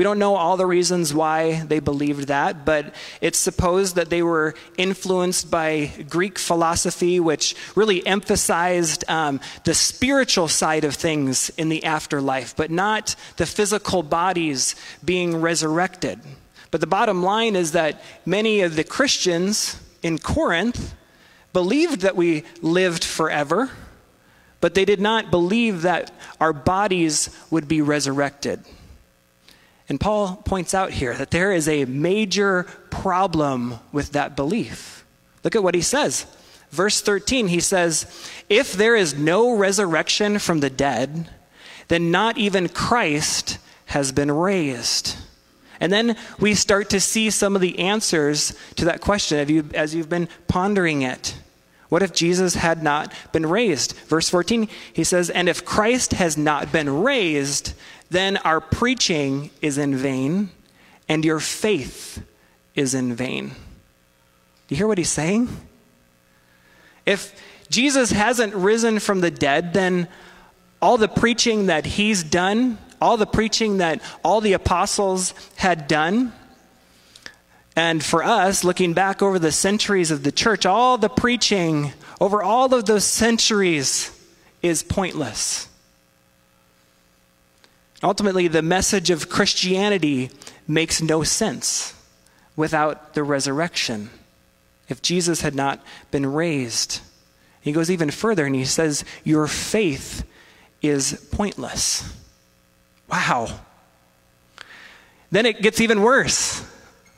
We 0.01 0.03
don't 0.03 0.17
know 0.17 0.36
all 0.36 0.58
the 0.58 0.65
reasons 0.65 1.13
why 1.13 1.62
they 1.62 1.79
believed 1.79 2.29
that, 2.29 2.65
but 2.65 2.96
it's 3.22 3.38
supposed 3.38 3.98
that 3.98 4.10
they 4.10 4.24
were 4.24 4.55
influenced 4.75 5.51
by 5.51 5.91
Greek 6.10 6.39
philosophy, 6.39 7.20
which 7.20 7.55
really 7.75 8.03
emphasized 8.08 9.08
um, 9.08 9.39
the 9.63 9.75
spiritual 9.75 10.48
side 10.48 10.86
of 10.86 10.96
things 10.96 11.51
in 11.51 11.70
the 11.70 11.84
afterlife, 11.84 12.55
but 12.55 12.72
not 12.72 13.15
the 13.38 13.46
physical 13.46 14.01
bodies 14.01 14.75
being 15.05 15.39
resurrected. 15.39 16.20
But 16.72 16.81
the 16.81 16.88
bottom 16.88 17.22
line 17.22 17.55
is 17.55 17.74
that 17.74 18.01
many 18.25 18.62
of 18.62 18.75
the 18.75 18.84
Christians 18.84 19.79
in 20.01 20.17
Corinth 20.17 20.96
believed 21.53 22.01
that 22.01 22.15
we 22.15 22.43
lived 22.63 23.03
forever, 23.03 23.70
but 24.62 24.74
they 24.74 24.84
did 24.84 25.00
not 25.00 25.29
believe 25.29 25.84
that 25.84 26.12
our 26.39 26.53
bodies 26.53 27.29
would 27.51 27.67
be 27.67 27.84
resurrected. 27.84 28.65
And 29.92 30.00
Paul 30.00 30.38
points 30.46 30.74
out 30.74 30.92
here 30.92 31.14
that 31.16 31.32
there 31.32 31.52
is 31.52 31.68
a 31.68 31.84
major 31.84 32.64
problem 32.92 33.78
with 33.92 34.14
that 34.14 34.38
belief. 34.38 35.04
Look 35.44 35.54
at 35.54 35.64
what 35.64 35.76
he 35.76 35.82
says. 35.82 36.26
Verse 36.70 37.02
13, 37.02 37.50
he 37.50 37.60
says, 37.60 38.06
If 38.48 38.72
there 38.72 38.96
is 38.96 39.16
no 39.16 39.54
resurrection 39.54 40.40
from 40.40 40.62
the 40.62 40.70
dead, 40.70 41.30
then 41.90 42.10
not 42.10 42.38
even 42.38 42.70
Christ 42.70 43.58
has 43.88 44.14
been 44.14 44.32
raised. 44.32 45.18
And 45.82 45.92
then 45.92 46.16
we 46.40 46.56
start 46.56 46.90
to 46.92 47.02
see 47.02 47.30
some 47.30 47.54
of 47.54 47.62
the 47.62 47.78
answers 47.80 48.58
to 48.78 48.86
that 48.86 49.02
question 49.02 49.70
as 49.76 49.94
you've 49.94 50.08
been 50.08 50.30
pondering 50.48 51.02
it. 51.02 51.36
What 51.90 52.02
if 52.02 52.14
Jesus 52.14 52.56
had 52.56 52.82
not 52.82 53.14
been 53.34 53.46
raised? 53.46 53.92
Verse 54.08 54.30
14, 54.30 54.70
he 54.94 55.04
says, 55.04 55.30
And 55.30 55.50
if 55.50 55.66
Christ 55.66 56.14
has 56.14 56.38
not 56.38 56.72
been 56.72 57.04
raised, 57.04 57.74
then 58.12 58.36
our 58.38 58.60
preaching 58.60 59.50
is 59.62 59.77
in 59.77 59.96
vain 59.96 60.50
and 61.08 61.24
your 61.24 61.39
faith 61.39 62.22
is 62.75 62.94
in 62.94 63.15
vain. 63.15 63.48
Do 63.48 63.56
you 64.68 64.75
hear 64.75 64.88
what 64.88 64.98
he's 64.98 65.10
saying? 65.10 65.50
If 67.06 67.34
Jesus 67.70 68.12
hasn't 68.12 68.53
risen 68.53 69.00
from 69.00 69.22
the 69.22 69.32
dead, 69.32 69.74
then 69.74 70.10
all 70.82 70.98
the 70.98 71.08
preaching 71.08 71.68
that 71.68 71.86
he's 71.86 72.22
done, 72.22 72.77
all 73.01 73.15
the 73.15 73.25
preaching 73.25 73.77
that 73.77 74.01
all 74.25 74.41
the 74.41 74.53
apostles 74.53 75.34
had 75.56 75.88
done, 75.88 76.34
and 77.77 78.03
for 78.03 78.22
us, 78.24 78.65
looking 78.65 78.94
back 78.94 79.22
over 79.22 79.39
the 79.39 79.53
centuries 79.53 80.12
of 80.12 80.24
the 80.24 80.34
church, 80.34 80.65
all 80.65 80.98
the 80.98 81.08
preaching 81.08 81.94
over 82.20 82.44
all 82.44 82.74
of 82.74 82.86
those 82.86 83.06
centuries 83.06 84.12
is 84.62 84.84
pointless. 84.84 85.70
Ultimately, 88.03 88.48
the 88.48 88.62
message 88.62 89.10
of 89.10 89.29
Christianity 89.29 90.31
makes 90.67 91.01
no 91.01 91.24
sense 91.24 91.93
without 92.55 93.13
the 93.13 93.24
resurrection. 93.24 94.10
If 94.89 95.01
Jesus 95.01 95.41
had 95.41 95.55
not 95.55 95.84
been 96.10 96.25
raised, 96.25 97.01
he 97.62 97.72
goes 97.72 97.91
even 97.91 98.10
further 98.10 98.46
and 98.46 98.55
he 98.55 98.65
says, 98.65 99.05
Your 99.24 99.48
faith 99.48 100.25
is 100.81 101.27
pointless. 101.31 102.17
Wow. 103.08 103.60
Then 105.29 105.46
it 105.46 105.62
gets 105.62 105.79
even 105.79 106.01
worse. 106.01 106.65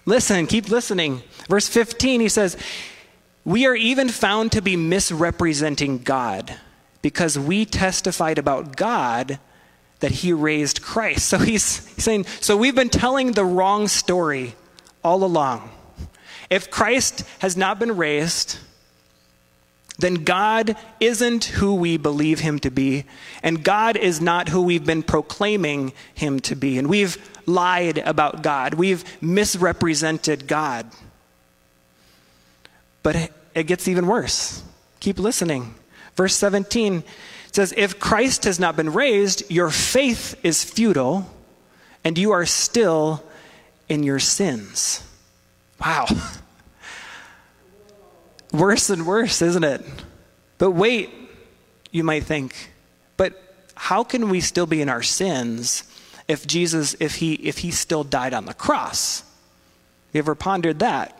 Listen, 0.05 0.47
keep 0.47 0.69
listening. 0.69 1.23
Verse 1.47 1.67
15, 1.67 2.19
he 2.19 2.29
says, 2.29 2.57
We 3.45 3.65
are 3.65 3.75
even 3.75 4.09
found 4.09 4.51
to 4.51 4.61
be 4.61 4.75
misrepresenting 4.75 5.99
God 5.99 6.55
because 7.01 7.39
we 7.39 7.65
testified 7.65 8.37
about 8.37 8.75
God 8.75 9.39
that 10.03 10.11
he 10.11 10.33
raised 10.33 10.81
Christ. 10.81 11.29
So 11.29 11.37
he's, 11.37 11.63
saying, 11.63 12.25
so 12.41 12.57
we've 12.57 12.75
been 12.75 12.89
telling 12.89 13.31
the 13.31 13.45
wrong 13.45 13.87
story 13.87 14.53
all 15.01 15.23
along. 15.23 15.69
If 16.49 16.69
Christ 16.69 17.23
has 17.39 17.55
not 17.55 17.79
been 17.79 17.95
raised, 17.95 18.57
then 19.97 20.25
God 20.25 20.75
isn't 20.99 21.45
who 21.45 21.75
we 21.75 21.95
believe 21.95 22.41
him 22.41 22.59
to 22.59 22.69
be, 22.69 23.05
and 23.43 23.63
God 23.63 23.95
is 23.95 24.19
not 24.19 24.49
who 24.49 24.63
we've 24.63 24.85
been 24.85 25.03
proclaiming 25.03 25.93
him 26.13 26.41
to 26.41 26.55
be. 26.57 26.77
And 26.77 26.89
we've 26.89 27.17
lied 27.45 27.99
about 27.99 28.43
God, 28.43 28.73
we've 28.73 29.05
misrepresented 29.21 30.49
God. 30.49 30.85
But 33.03 33.31
it 33.55 33.67
gets 33.67 33.87
even 33.87 34.05
worse. 34.05 34.63
Keep 34.99 35.17
listening. 35.17 35.75
Verse 36.17 36.35
17 36.35 37.05
it 37.42 37.42
says, 37.55 37.73
If 37.75 37.99
Christ 37.99 38.45
has 38.45 38.59
not 38.59 38.75
been 38.75 38.91
raised, 38.91 39.49
your 39.49 39.69
faith 39.69 40.39
is 40.43 40.63
futile, 40.63 41.29
and 42.03 42.17
you 42.17 42.31
are 42.31 42.45
still 42.45 43.23
in 43.87 44.03
your 44.03 44.19
sins. 44.19 45.03
Wow. 45.79 46.07
worse 48.53 48.89
and 48.89 49.05
worse, 49.05 49.41
isn't 49.41 49.63
it? 49.63 49.85
But 50.57 50.71
wait, 50.71 51.09
you 51.91 52.03
might 52.03 52.23
think, 52.23 52.71
but 53.17 53.39
how 53.75 54.03
can 54.03 54.29
we 54.29 54.41
still 54.41 54.65
be 54.65 54.81
in 54.81 54.89
our 54.89 55.03
sins 55.03 55.83
if 56.27 56.47
Jesus, 56.47 56.95
if 56.99 57.15
he, 57.15 57.33
if 57.33 57.59
he 57.59 57.71
still 57.71 58.03
died 58.03 58.33
on 58.33 58.45
the 58.45 58.53
cross? 58.53 59.23
You 60.11 60.19
ever 60.19 60.35
pondered 60.35 60.79
that? 60.79 61.19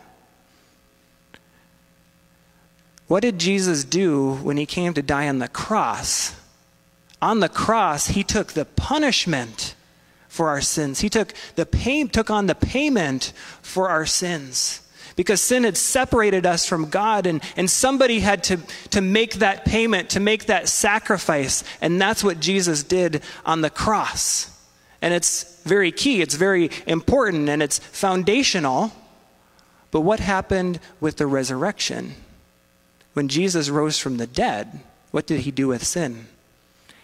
What 3.08 3.22
did 3.22 3.40
Jesus 3.40 3.84
do 3.84 4.36
when 4.36 4.58
he 4.58 4.66
came 4.66 4.94
to 4.94 5.02
die 5.02 5.28
on 5.28 5.40
the 5.40 5.48
cross? 5.48 6.36
On 7.22 7.40
the 7.40 7.50
cross, 7.50 8.08
he 8.08 8.24
took 8.24 8.54
the 8.54 8.66
punishment 8.66 9.76
for 10.28 10.50
our 10.50 10.62
sins. 10.62 11.02
He 11.02 11.10
took 11.10 11.34
the 11.56 11.66
pay, 11.66 12.06
took 12.06 12.30
on 12.30 12.48
the 12.48 12.56
payment 12.56 13.34
for 13.62 13.90
our 13.90 14.06
sins. 14.06 14.82
Because 15.16 15.42
sin 15.42 15.64
had 15.64 15.78
separated 15.78 16.46
us 16.46 16.66
from 16.68 16.90
God, 16.90 17.28
and, 17.28 17.44
and 17.56 17.70
somebody 17.70 18.20
had 18.20 18.44
to, 18.46 18.58
to 18.90 19.00
make 19.00 19.36
that 19.36 19.64
payment, 19.64 20.10
to 20.12 20.20
make 20.20 20.48
that 20.48 20.68
sacrifice. 20.68 21.64
And 21.82 22.02
that's 22.02 22.24
what 22.24 22.40
Jesus 22.40 22.84
did 22.84 23.22
on 23.46 23.62
the 23.62 23.70
cross. 23.70 24.50
And 25.04 25.14
it's 25.14 25.62
very 25.64 25.92
key, 25.92 26.22
it's 26.22 26.36
very 26.36 26.72
important, 26.88 27.48
and 27.48 27.62
it's 27.62 27.78
foundational. 27.78 28.92
But 29.92 30.02
what 30.02 30.20
happened 30.20 30.80
with 31.00 31.18
the 31.18 31.28
resurrection? 31.28 32.16
When 33.14 33.28
Jesus 33.28 33.70
rose 33.70 34.00
from 34.00 34.18
the 34.18 34.28
dead, 34.28 34.82
what 35.12 35.28
did 35.28 35.42
he 35.42 35.52
do 35.52 35.68
with 35.68 35.84
sin? 35.84 36.28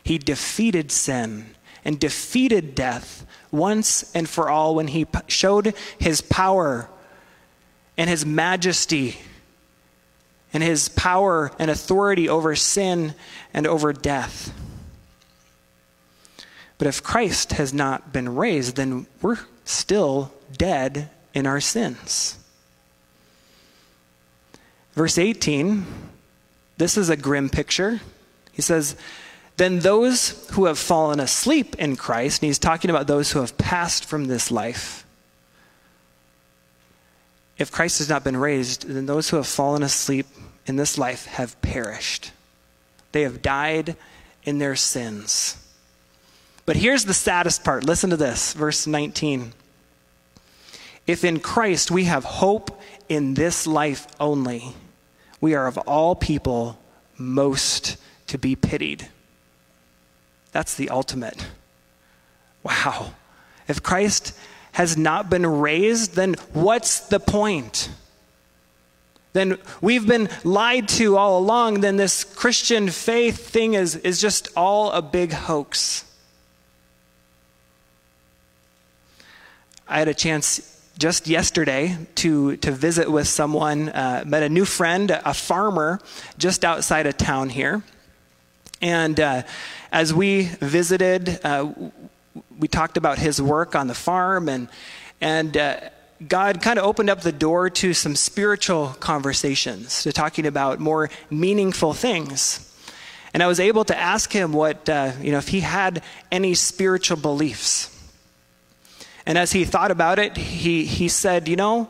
He 0.03 0.17
defeated 0.17 0.91
sin 0.91 1.55
and 1.85 1.99
defeated 1.99 2.75
death 2.75 3.25
once 3.51 4.11
and 4.15 4.27
for 4.27 4.49
all 4.49 4.75
when 4.75 4.87
he 4.87 5.05
showed 5.27 5.73
his 5.97 6.21
power 6.21 6.89
and 7.97 8.09
his 8.09 8.25
majesty 8.25 9.17
and 10.51 10.63
his 10.63 10.89
power 10.89 11.51
and 11.59 11.69
authority 11.69 12.27
over 12.27 12.55
sin 12.55 13.13
and 13.53 13.67
over 13.67 13.93
death. 13.93 14.53
But 16.79 16.87
if 16.87 17.03
Christ 17.03 17.51
has 17.53 17.73
not 17.73 18.13
been 18.13 18.35
raised, 18.35 18.77
then 18.77 19.05
we're 19.21 19.39
still 19.65 20.33
dead 20.57 21.09
in 21.33 21.45
our 21.45 21.59
sins. 21.59 22.37
Verse 24.99 25.17
18, 25.17 25.85
this 26.75 26.97
is 26.97 27.09
a 27.09 27.15
grim 27.15 27.49
picture. 27.49 28.01
He 28.51 28.61
says, 28.61 28.97
Then 29.55 29.79
those 29.79 30.45
who 30.51 30.65
have 30.65 30.77
fallen 30.77 31.21
asleep 31.21 31.77
in 31.77 31.95
Christ, 31.95 32.41
and 32.41 32.47
he's 32.47 32.59
talking 32.59 32.89
about 32.89 33.07
those 33.07 33.31
who 33.31 33.39
have 33.39 33.57
passed 33.57 34.03
from 34.03 34.25
this 34.25 34.51
life. 34.51 35.05
If 37.57 37.71
Christ 37.71 37.99
has 37.99 38.09
not 38.09 38.25
been 38.25 38.35
raised, 38.35 38.89
then 38.89 39.05
those 39.05 39.29
who 39.29 39.37
have 39.37 39.47
fallen 39.47 39.83
asleep 39.83 40.25
in 40.65 40.75
this 40.75 40.97
life 40.97 41.27
have 41.27 41.61
perished. 41.61 42.33
They 43.13 43.21
have 43.21 43.41
died 43.41 43.95
in 44.43 44.57
their 44.57 44.75
sins. 44.75 45.65
But 46.65 46.75
here's 46.75 47.05
the 47.05 47.13
saddest 47.13 47.63
part. 47.63 47.85
Listen 47.85 48.09
to 48.09 48.17
this, 48.17 48.51
verse 48.51 48.85
19. 48.85 49.53
If 51.07 51.23
in 51.23 51.39
Christ 51.39 51.89
we 51.89 52.03
have 52.03 52.25
hope 52.25 52.81
in 53.07 53.35
this 53.35 53.65
life 53.65 54.05
only, 54.19 54.73
we 55.41 55.53
are 55.55 55.67
of 55.67 55.77
all 55.79 56.15
people 56.15 56.79
most 57.17 57.97
to 58.27 58.37
be 58.37 58.55
pitied. 58.55 59.07
That's 60.51 60.75
the 60.75 60.89
ultimate. 60.89 61.47
Wow. 62.63 63.13
If 63.67 63.83
Christ 63.83 64.37
has 64.73 64.97
not 64.97 65.29
been 65.29 65.45
raised, 65.45 66.15
then 66.15 66.35
what's 66.53 66.99
the 66.99 67.19
point? 67.19 67.89
Then 69.33 69.57
we've 69.81 70.07
been 70.07 70.29
lied 70.43 70.87
to 70.89 71.17
all 71.17 71.37
along, 71.37 71.81
then 71.81 71.97
this 71.97 72.23
Christian 72.23 72.89
faith 72.89 73.47
thing 73.47 73.75
is, 73.75 73.95
is 73.97 74.19
just 74.19 74.47
all 74.55 74.91
a 74.91 75.01
big 75.01 75.31
hoax. 75.31 76.03
I 79.87 79.99
had 79.99 80.07
a 80.07 80.13
chance 80.13 80.78
just 80.99 81.27
yesterday 81.27 81.97
to, 82.15 82.57
to 82.57 82.71
visit 82.71 83.09
with 83.09 83.25
someone, 83.25 83.87
uh, 83.89 84.23
met 84.27 84.43
a 84.43 84.49
new 84.49 84.65
friend, 84.65 85.09
a 85.11 85.33
farmer 85.33 86.01
just 86.37 86.65
outside 86.65 87.07
of 87.07 87.15
town 87.15 87.47
here. 87.47 87.81
And 88.81 89.17
uh, 89.17 89.43
as 89.93 90.13
we 90.13 90.43
visited, 90.59 91.39
uh, 91.45 91.73
we 92.59 92.67
talked 92.67 92.97
about 92.97 93.17
his 93.17 93.41
work 93.41 93.75
on 93.75 93.87
the 93.87 93.93
farm, 93.93 94.49
and, 94.49 94.67
and 95.21 95.55
uh, 95.55 95.79
God 96.27 96.61
kind 96.61 96.77
of 96.77 96.83
opened 96.83 97.09
up 97.09 97.21
the 97.21 97.31
door 97.31 97.69
to 97.69 97.93
some 97.93 98.15
spiritual 98.17 98.89
conversations, 98.99 100.03
to 100.03 100.11
talking 100.11 100.45
about 100.45 100.79
more 100.79 101.09
meaningful 101.29 101.93
things. 101.93 102.65
And 103.33 103.41
I 103.41 103.47
was 103.47 103.61
able 103.61 103.85
to 103.85 103.97
ask 103.97 104.33
him 104.33 104.51
what, 104.51 104.89
uh, 104.89 105.13
you 105.21 105.31
know, 105.31 105.37
if 105.37 105.47
he 105.47 105.61
had 105.61 106.03
any 106.29 106.55
spiritual 106.55 107.17
beliefs. 107.17 107.95
And 109.29 109.37
as 109.37 109.51
he 109.51 109.63
thought 109.63 109.91
about 109.91 110.17
it, 110.17 110.37
he, 110.37 110.85
he 110.85 111.07
said, 111.07 111.47
You 111.47 111.55
know, 111.55 111.87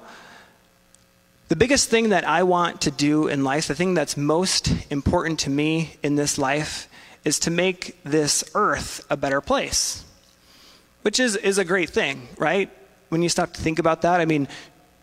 the 1.48 1.55
biggest 1.55 1.89
thing 1.89 2.10
that 2.10 2.27
I 2.27 2.43
want 2.43 2.81
to 2.81 2.91
do 2.91 3.29
in 3.29 3.46
life, 3.46 3.69
the 3.69 3.75
thing 3.75 3.93
that's 3.93 4.17
most 4.17 4.69
important 4.91 5.39
to 5.39 5.50
me 5.50 5.96
in 6.03 6.17
this 6.17 6.38
life, 6.38 6.89
is 7.24 7.39
to 7.39 7.50
make 7.50 7.98
this 8.03 8.43
earth 8.55 9.05
a 9.10 9.15
better 9.15 9.39
place. 9.39 10.03
Which 11.03 11.17
is, 11.17 11.38
is 11.38 11.58
a 11.58 11.63
great 11.63 11.91
thing, 11.91 12.27
right? 12.38 12.69
When 13.08 13.22
you 13.22 13.29
stop 13.29 13.53
to 13.53 13.62
think 13.62 13.79
about 13.79 14.01
that, 14.01 14.19
I 14.19 14.25
mean, 14.25 14.50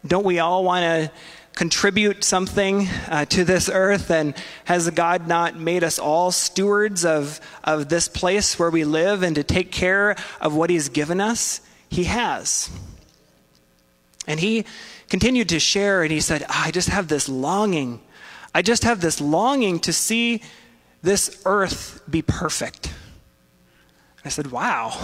don't 0.06 0.26
we 0.26 0.38
all 0.38 0.62
want 0.62 0.82
to 0.82 1.10
contribute 1.54 2.22
something 2.22 2.86
uh, 3.08 3.24
to 3.24 3.44
this 3.44 3.70
earth? 3.72 4.10
And 4.10 4.34
has 4.66 4.90
God 4.90 5.26
not 5.26 5.58
made 5.58 5.82
us 5.82 5.98
all 5.98 6.30
stewards 6.32 7.02
of, 7.06 7.40
of 7.64 7.88
this 7.88 8.08
place 8.08 8.58
where 8.58 8.68
we 8.68 8.84
live 8.84 9.22
and 9.22 9.34
to 9.36 9.42
take 9.42 9.72
care 9.72 10.16
of 10.38 10.54
what 10.54 10.68
He's 10.68 10.90
given 10.90 11.18
us? 11.18 11.62
He 11.88 12.04
has. 12.04 12.70
And 14.26 14.40
he 14.40 14.64
continued 15.08 15.48
to 15.50 15.60
share, 15.60 16.02
and 16.02 16.10
he 16.10 16.20
said, 16.20 16.42
oh, 16.42 16.62
I 16.66 16.70
just 16.70 16.88
have 16.88 17.08
this 17.08 17.28
longing. 17.28 18.00
I 18.54 18.62
just 18.62 18.84
have 18.84 19.00
this 19.00 19.20
longing 19.20 19.80
to 19.80 19.92
see 19.92 20.42
this 21.02 21.42
earth 21.44 22.02
be 22.10 22.22
perfect. 22.22 22.92
I 24.26 24.28
said, 24.28 24.50
Wow, 24.50 24.98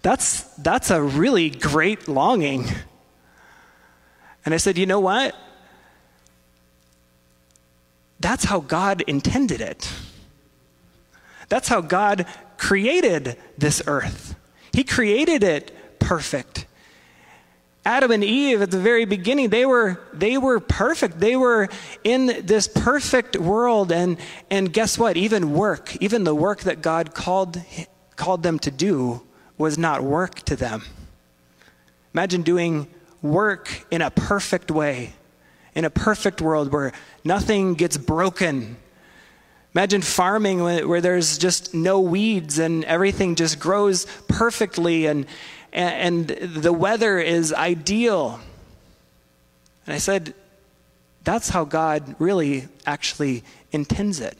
that's, 0.00 0.44
that's 0.56 0.90
a 0.90 1.02
really 1.02 1.50
great 1.50 2.08
longing. 2.08 2.64
And 4.44 4.54
I 4.54 4.56
said, 4.56 4.78
You 4.78 4.86
know 4.86 5.00
what? 5.00 5.36
That's 8.20 8.44
how 8.44 8.60
God 8.60 9.02
intended 9.02 9.60
it. 9.60 9.92
That's 11.50 11.68
how 11.68 11.82
God 11.82 12.26
created 12.56 13.36
this 13.58 13.82
earth. 13.86 14.34
He 14.72 14.82
created 14.82 15.42
it 15.42 15.72
perfect. 16.12 16.66
Adam 17.86 18.10
and 18.10 18.22
Eve 18.22 18.60
at 18.60 18.70
the 18.70 18.78
very 18.78 19.06
beginning, 19.06 19.48
they 19.48 19.64
were, 19.64 19.98
they 20.12 20.36
were 20.36 20.60
perfect. 20.60 21.18
They 21.18 21.36
were 21.36 21.70
in 22.04 22.26
this 22.44 22.68
perfect 22.68 23.38
world. 23.38 23.90
And, 23.90 24.18
and 24.50 24.70
guess 24.70 24.98
what? 24.98 25.16
Even 25.16 25.54
work, 25.54 25.96
even 26.02 26.24
the 26.24 26.34
work 26.34 26.60
that 26.64 26.82
God 26.82 27.14
called, 27.14 27.62
called 28.14 28.42
them 28.42 28.58
to 28.58 28.70
do, 28.70 29.22
was 29.56 29.78
not 29.78 30.02
work 30.02 30.40
to 30.40 30.54
them. 30.54 30.82
Imagine 32.12 32.42
doing 32.42 32.88
work 33.22 33.86
in 33.90 34.02
a 34.02 34.10
perfect 34.10 34.70
way, 34.70 35.14
in 35.74 35.86
a 35.86 35.90
perfect 35.90 36.42
world 36.42 36.70
where 36.74 36.92
nothing 37.24 37.72
gets 37.72 37.96
broken. 37.96 38.76
Imagine 39.74 40.02
farming 40.02 40.62
where 40.62 41.00
there's 41.00 41.38
just 41.38 41.72
no 41.72 42.00
weeds 42.00 42.58
and 42.58 42.84
everything 42.84 43.34
just 43.34 43.58
grows 43.58 44.04
perfectly 44.28 45.06
and, 45.06 45.24
and, 45.72 46.28
the 46.28 46.72
weather 46.72 47.18
is 47.18 47.52
ideal. 47.52 48.40
And 49.86 49.94
I 49.94 49.98
said, 49.98 50.34
that's 51.24 51.48
how 51.48 51.64
God 51.64 52.16
really 52.18 52.68
actually 52.86 53.44
intends 53.70 54.20
it. 54.20 54.36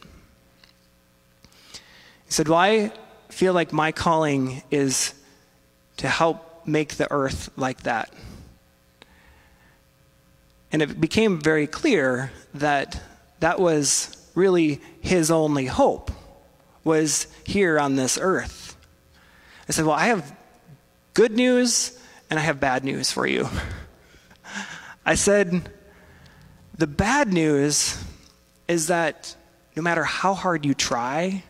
He 1.73 2.35
said, 2.35 2.49
Well, 2.49 2.59
I 2.59 2.93
feel 3.29 3.53
like 3.53 3.73
my 3.73 3.93
calling 3.93 4.63
is 4.71 5.15
to 5.99 6.09
help 6.09 6.67
make 6.67 6.95
the 6.95 7.11
earth 7.11 7.51
like 7.57 7.83
that. 7.83 8.13
And 10.73 10.83
it 10.83 11.01
became 11.01 11.41
very 11.41 11.67
clear 11.67 12.33
that 12.55 13.01
that 13.41 13.61
was 13.61 14.17
really 14.35 14.81
his 15.01 15.31
only 15.31 15.67
hope 15.67 16.11
was 16.85 17.27
here 17.45 17.79
on 17.79 17.97
this 17.97 18.19
earth. 18.21 18.77
I 19.69 19.73
said, 19.73 19.85
Well, 19.85 19.95
I 19.95 20.07
have 20.07 20.35
good 21.15 21.33
news 21.33 21.99
and 22.31 22.39
I 22.39 22.43
have 22.43 22.61
bad 22.61 22.85
news 22.85 23.13
for 23.13 23.27
you. 23.27 23.49
I 25.05 25.17
said, 25.17 25.71
the 26.79 26.87
bad 26.87 27.33
news 27.33 28.03
is 28.69 28.87
that 28.87 29.37
no 29.77 29.83
matter 29.83 30.05
how 30.05 30.35
hard 30.35 30.65
you 30.65 30.75
try, 30.75 31.43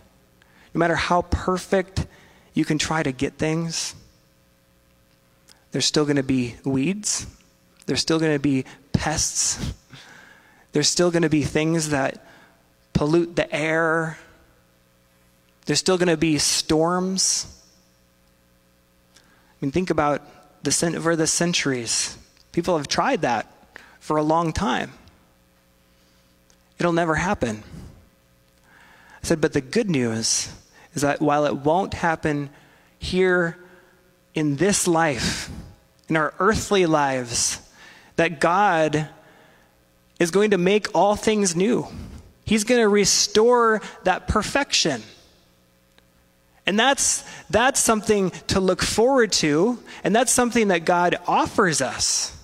no 0.74 0.78
matter 0.78 0.96
how 0.96 1.22
perfect 1.22 2.06
you 2.54 2.64
can 2.64 2.78
try 2.78 3.02
to 3.02 3.12
get 3.12 3.34
things, 3.34 3.94
there's 5.70 5.86
still 5.86 6.04
going 6.04 6.16
to 6.16 6.22
be 6.22 6.56
weeds. 6.64 7.26
There's 7.86 8.00
still 8.00 8.18
going 8.18 8.34
to 8.34 8.40
be 8.40 8.64
pests. 8.92 9.72
There's 10.72 10.88
still 10.88 11.10
going 11.10 11.22
to 11.22 11.30
be 11.30 11.42
things 11.42 11.90
that 11.90 12.26
pollute 12.92 13.36
the 13.36 13.54
air. 13.54 14.18
There's 15.66 15.78
still 15.78 15.98
going 15.98 16.08
to 16.08 16.16
be 16.16 16.38
storms 16.38 17.61
mean, 19.62 19.70
think 19.70 19.90
about 19.90 20.22
the, 20.62 20.94
over 20.96 21.16
the 21.16 21.26
centuries. 21.26 22.18
People 22.52 22.76
have 22.76 22.88
tried 22.88 23.22
that 23.22 23.50
for 24.00 24.16
a 24.16 24.22
long 24.22 24.52
time. 24.52 24.92
It'll 26.78 26.92
never 26.92 27.14
happen. 27.14 27.62
I 29.22 29.26
said, 29.26 29.40
but 29.40 29.52
the 29.52 29.60
good 29.60 29.88
news 29.88 30.52
is 30.94 31.02
that 31.02 31.20
while 31.20 31.46
it 31.46 31.56
won't 31.56 31.94
happen 31.94 32.50
here 32.98 33.56
in 34.34 34.56
this 34.56 34.88
life, 34.88 35.48
in 36.08 36.16
our 36.16 36.34
earthly 36.40 36.86
lives, 36.86 37.60
that 38.16 38.40
God 38.40 39.08
is 40.18 40.30
going 40.30 40.50
to 40.50 40.58
make 40.58 40.88
all 40.94 41.16
things 41.16 41.54
new. 41.54 41.86
He's 42.44 42.64
going 42.64 42.80
to 42.80 42.88
restore 42.88 43.80
that 44.04 44.28
perfection. 44.28 45.02
And 46.66 46.78
that's, 46.78 47.24
that's 47.50 47.80
something 47.80 48.30
to 48.48 48.60
look 48.60 48.82
forward 48.82 49.32
to, 49.32 49.78
and 50.04 50.14
that's 50.14 50.30
something 50.30 50.68
that 50.68 50.84
God 50.84 51.16
offers 51.26 51.80
us. 51.80 52.36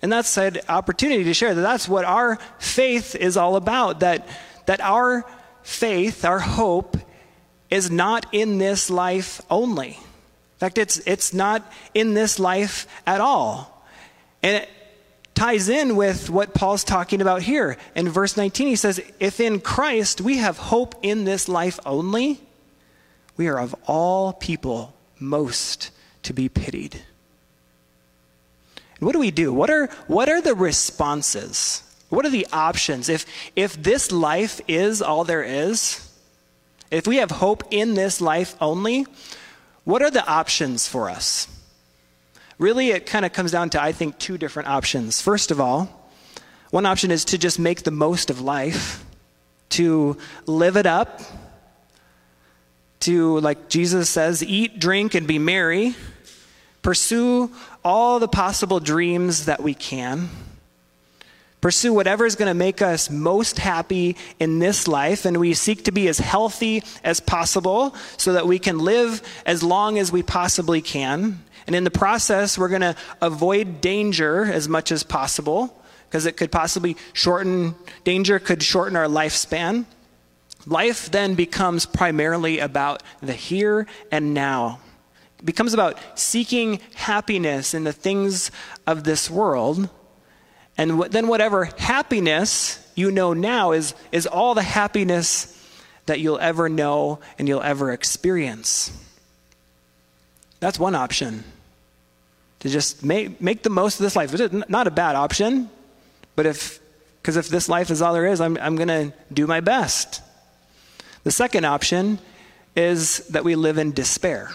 And 0.00 0.12
that's 0.12 0.36
an 0.36 0.58
opportunity 0.68 1.24
to 1.24 1.34
share 1.34 1.54
that 1.54 1.60
that's 1.60 1.88
what 1.88 2.04
our 2.04 2.38
faith 2.58 3.14
is 3.14 3.36
all 3.36 3.56
about, 3.56 4.00
that, 4.00 4.28
that 4.66 4.80
our 4.80 5.24
faith, 5.62 6.24
our 6.24 6.38
hope, 6.38 6.96
is 7.70 7.90
not 7.90 8.26
in 8.32 8.58
this 8.58 8.90
life 8.90 9.40
only. 9.50 9.88
In 9.88 10.58
fact, 10.58 10.78
it's, 10.78 10.98
it's 10.98 11.34
not 11.34 11.70
in 11.94 12.14
this 12.14 12.38
life 12.38 12.86
at 13.06 13.20
all. 13.20 13.84
And 14.42 14.58
it 14.58 14.68
ties 15.34 15.68
in 15.68 15.96
with 15.96 16.30
what 16.30 16.54
Paul's 16.54 16.84
talking 16.84 17.20
about 17.20 17.42
here. 17.42 17.76
In 17.96 18.08
verse 18.08 18.36
19, 18.36 18.68
he 18.68 18.76
says, 18.76 19.00
If 19.18 19.40
in 19.40 19.60
Christ 19.60 20.20
we 20.20 20.36
have 20.36 20.58
hope 20.58 20.94
in 21.02 21.24
this 21.24 21.48
life 21.48 21.80
only, 21.84 22.40
we 23.36 23.48
are 23.48 23.58
of 23.58 23.74
all 23.86 24.32
people 24.32 24.94
most 25.18 25.90
to 26.22 26.32
be 26.32 26.48
pitied. 26.48 27.02
And 28.96 29.06
what 29.06 29.12
do 29.12 29.18
we 29.18 29.30
do? 29.30 29.52
What 29.52 29.70
are, 29.70 29.86
what 30.06 30.28
are 30.28 30.40
the 30.40 30.54
responses? 30.54 31.82
What 32.08 32.24
are 32.24 32.30
the 32.30 32.46
options? 32.52 33.08
If, 33.08 33.26
if 33.56 33.82
this 33.82 34.12
life 34.12 34.60
is 34.68 35.02
all 35.02 35.24
there 35.24 35.42
is, 35.42 36.10
if 36.90 37.06
we 37.06 37.16
have 37.16 37.30
hope 37.30 37.64
in 37.70 37.94
this 37.94 38.20
life 38.20 38.54
only, 38.60 39.06
what 39.84 40.00
are 40.00 40.10
the 40.10 40.26
options 40.26 40.86
for 40.86 41.10
us? 41.10 41.48
Really, 42.58 42.90
it 42.90 43.04
kind 43.04 43.24
of 43.24 43.32
comes 43.32 43.50
down 43.50 43.70
to, 43.70 43.82
I 43.82 43.92
think, 43.92 44.18
two 44.18 44.38
different 44.38 44.68
options. 44.68 45.20
First 45.20 45.50
of 45.50 45.60
all, 45.60 46.08
one 46.70 46.86
option 46.86 47.10
is 47.10 47.24
to 47.26 47.38
just 47.38 47.58
make 47.58 47.82
the 47.82 47.90
most 47.90 48.30
of 48.30 48.40
life, 48.40 49.04
to 49.70 50.16
live 50.46 50.76
it 50.76 50.86
up, 50.86 51.20
to, 53.04 53.40
like 53.40 53.68
Jesus 53.68 54.08
says, 54.08 54.42
eat, 54.42 54.78
drink, 54.78 55.14
and 55.14 55.26
be 55.26 55.38
merry, 55.38 55.94
pursue 56.82 57.50
all 57.84 58.18
the 58.18 58.28
possible 58.28 58.80
dreams 58.80 59.46
that 59.46 59.62
we 59.62 59.74
can. 59.74 60.28
Pursue 61.60 61.94
whatever 61.94 62.26
is 62.26 62.36
going 62.36 62.50
to 62.50 62.54
make 62.54 62.82
us 62.82 63.08
most 63.08 63.58
happy 63.58 64.16
in 64.38 64.58
this 64.58 64.86
life, 64.86 65.24
and 65.24 65.38
we 65.38 65.54
seek 65.54 65.84
to 65.84 65.92
be 65.92 66.08
as 66.08 66.18
healthy 66.18 66.82
as 67.02 67.20
possible 67.20 67.94
so 68.18 68.34
that 68.34 68.46
we 68.46 68.58
can 68.58 68.78
live 68.78 69.22
as 69.46 69.62
long 69.62 69.98
as 69.98 70.12
we 70.12 70.22
possibly 70.22 70.82
can. 70.82 71.42
And 71.66 71.74
in 71.74 71.84
the 71.84 71.90
process, 71.90 72.58
we're 72.58 72.68
going 72.68 72.82
to 72.82 72.94
avoid 73.22 73.80
danger 73.80 74.44
as 74.44 74.68
much 74.68 74.92
as 74.92 75.02
possible 75.02 75.74
because 76.08 76.26
it 76.26 76.36
could 76.36 76.52
possibly 76.52 76.96
shorten, 77.14 77.74
danger 78.04 78.38
could 78.38 78.62
shorten 78.62 78.94
our 78.94 79.06
lifespan. 79.06 79.86
Life 80.66 81.10
then 81.10 81.34
becomes 81.34 81.86
primarily 81.86 82.58
about 82.58 83.02
the 83.20 83.34
here 83.34 83.86
and 84.10 84.32
now. 84.32 84.80
It 85.38 85.46
becomes 85.46 85.74
about 85.74 85.98
seeking 86.14 86.80
happiness 86.94 87.74
in 87.74 87.84
the 87.84 87.92
things 87.92 88.50
of 88.86 89.04
this 89.04 89.30
world. 89.30 89.88
And 90.76 91.02
then, 91.04 91.28
whatever 91.28 91.66
happiness 91.78 92.80
you 92.94 93.10
know 93.10 93.32
now 93.32 93.72
is, 93.72 93.94
is 94.10 94.26
all 94.26 94.54
the 94.54 94.62
happiness 94.62 95.50
that 96.06 96.20
you'll 96.20 96.38
ever 96.38 96.68
know 96.68 97.20
and 97.38 97.46
you'll 97.46 97.62
ever 97.62 97.92
experience. 97.92 98.90
That's 100.60 100.78
one 100.78 100.94
option. 100.94 101.44
To 102.60 102.68
just 102.68 103.04
make, 103.04 103.40
make 103.40 103.62
the 103.62 103.70
most 103.70 104.00
of 104.00 104.04
this 104.04 104.16
life. 104.16 104.32
It's 104.32 104.68
not 104.68 104.86
a 104.86 104.90
bad 104.90 105.16
option, 105.16 105.68
but 106.36 106.46
if, 106.46 106.80
because 107.20 107.36
if 107.36 107.48
this 107.48 107.68
life 107.68 107.90
is 107.90 108.00
all 108.00 108.14
there 108.14 108.26
is, 108.26 108.40
I'm, 108.40 108.56
I'm 108.56 108.76
going 108.76 108.88
to 108.88 109.12
do 109.32 109.46
my 109.46 109.60
best. 109.60 110.22
The 111.24 111.32
second 111.32 111.64
option 111.64 112.18
is 112.76 113.26
that 113.28 113.44
we 113.44 113.54
live 113.54 113.78
in 113.78 113.92
despair. 113.92 114.50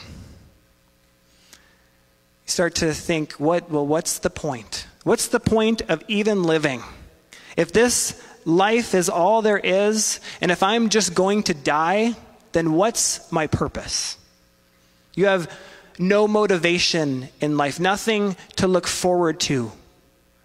You 1.52 1.58
start 2.46 2.76
to 2.76 2.94
think, 2.94 3.34
what, 3.34 3.70
well, 3.72 3.86
what's 3.86 4.20
the 4.20 4.30
point? 4.30 4.86
What's 5.04 5.28
the 5.28 5.40
point 5.40 5.82
of 5.90 6.04
even 6.08 6.44
living? 6.44 6.84
If 7.58 7.74
this 7.74 8.22
life 8.46 8.94
is 8.94 9.10
all 9.10 9.42
there 9.42 9.58
is, 9.58 10.20
and 10.42 10.52
if 10.52 10.62
I'm 10.62 10.90
just 10.90 11.16
going 11.16 11.44
to 11.44 11.54
die, 11.56 12.16
then 12.52 12.74
what's 12.74 13.32
my 13.32 13.48
purpose? 13.48 14.18
You 15.16 15.26
have 15.26 15.52
no 15.98 16.28
motivation 16.28 17.30
in 17.42 17.58
life, 17.58 17.80
nothing 17.80 18.36
to 18.58 18.68
look 18.68 18.88
forward 18.88 19.40
to, 19.42 19.72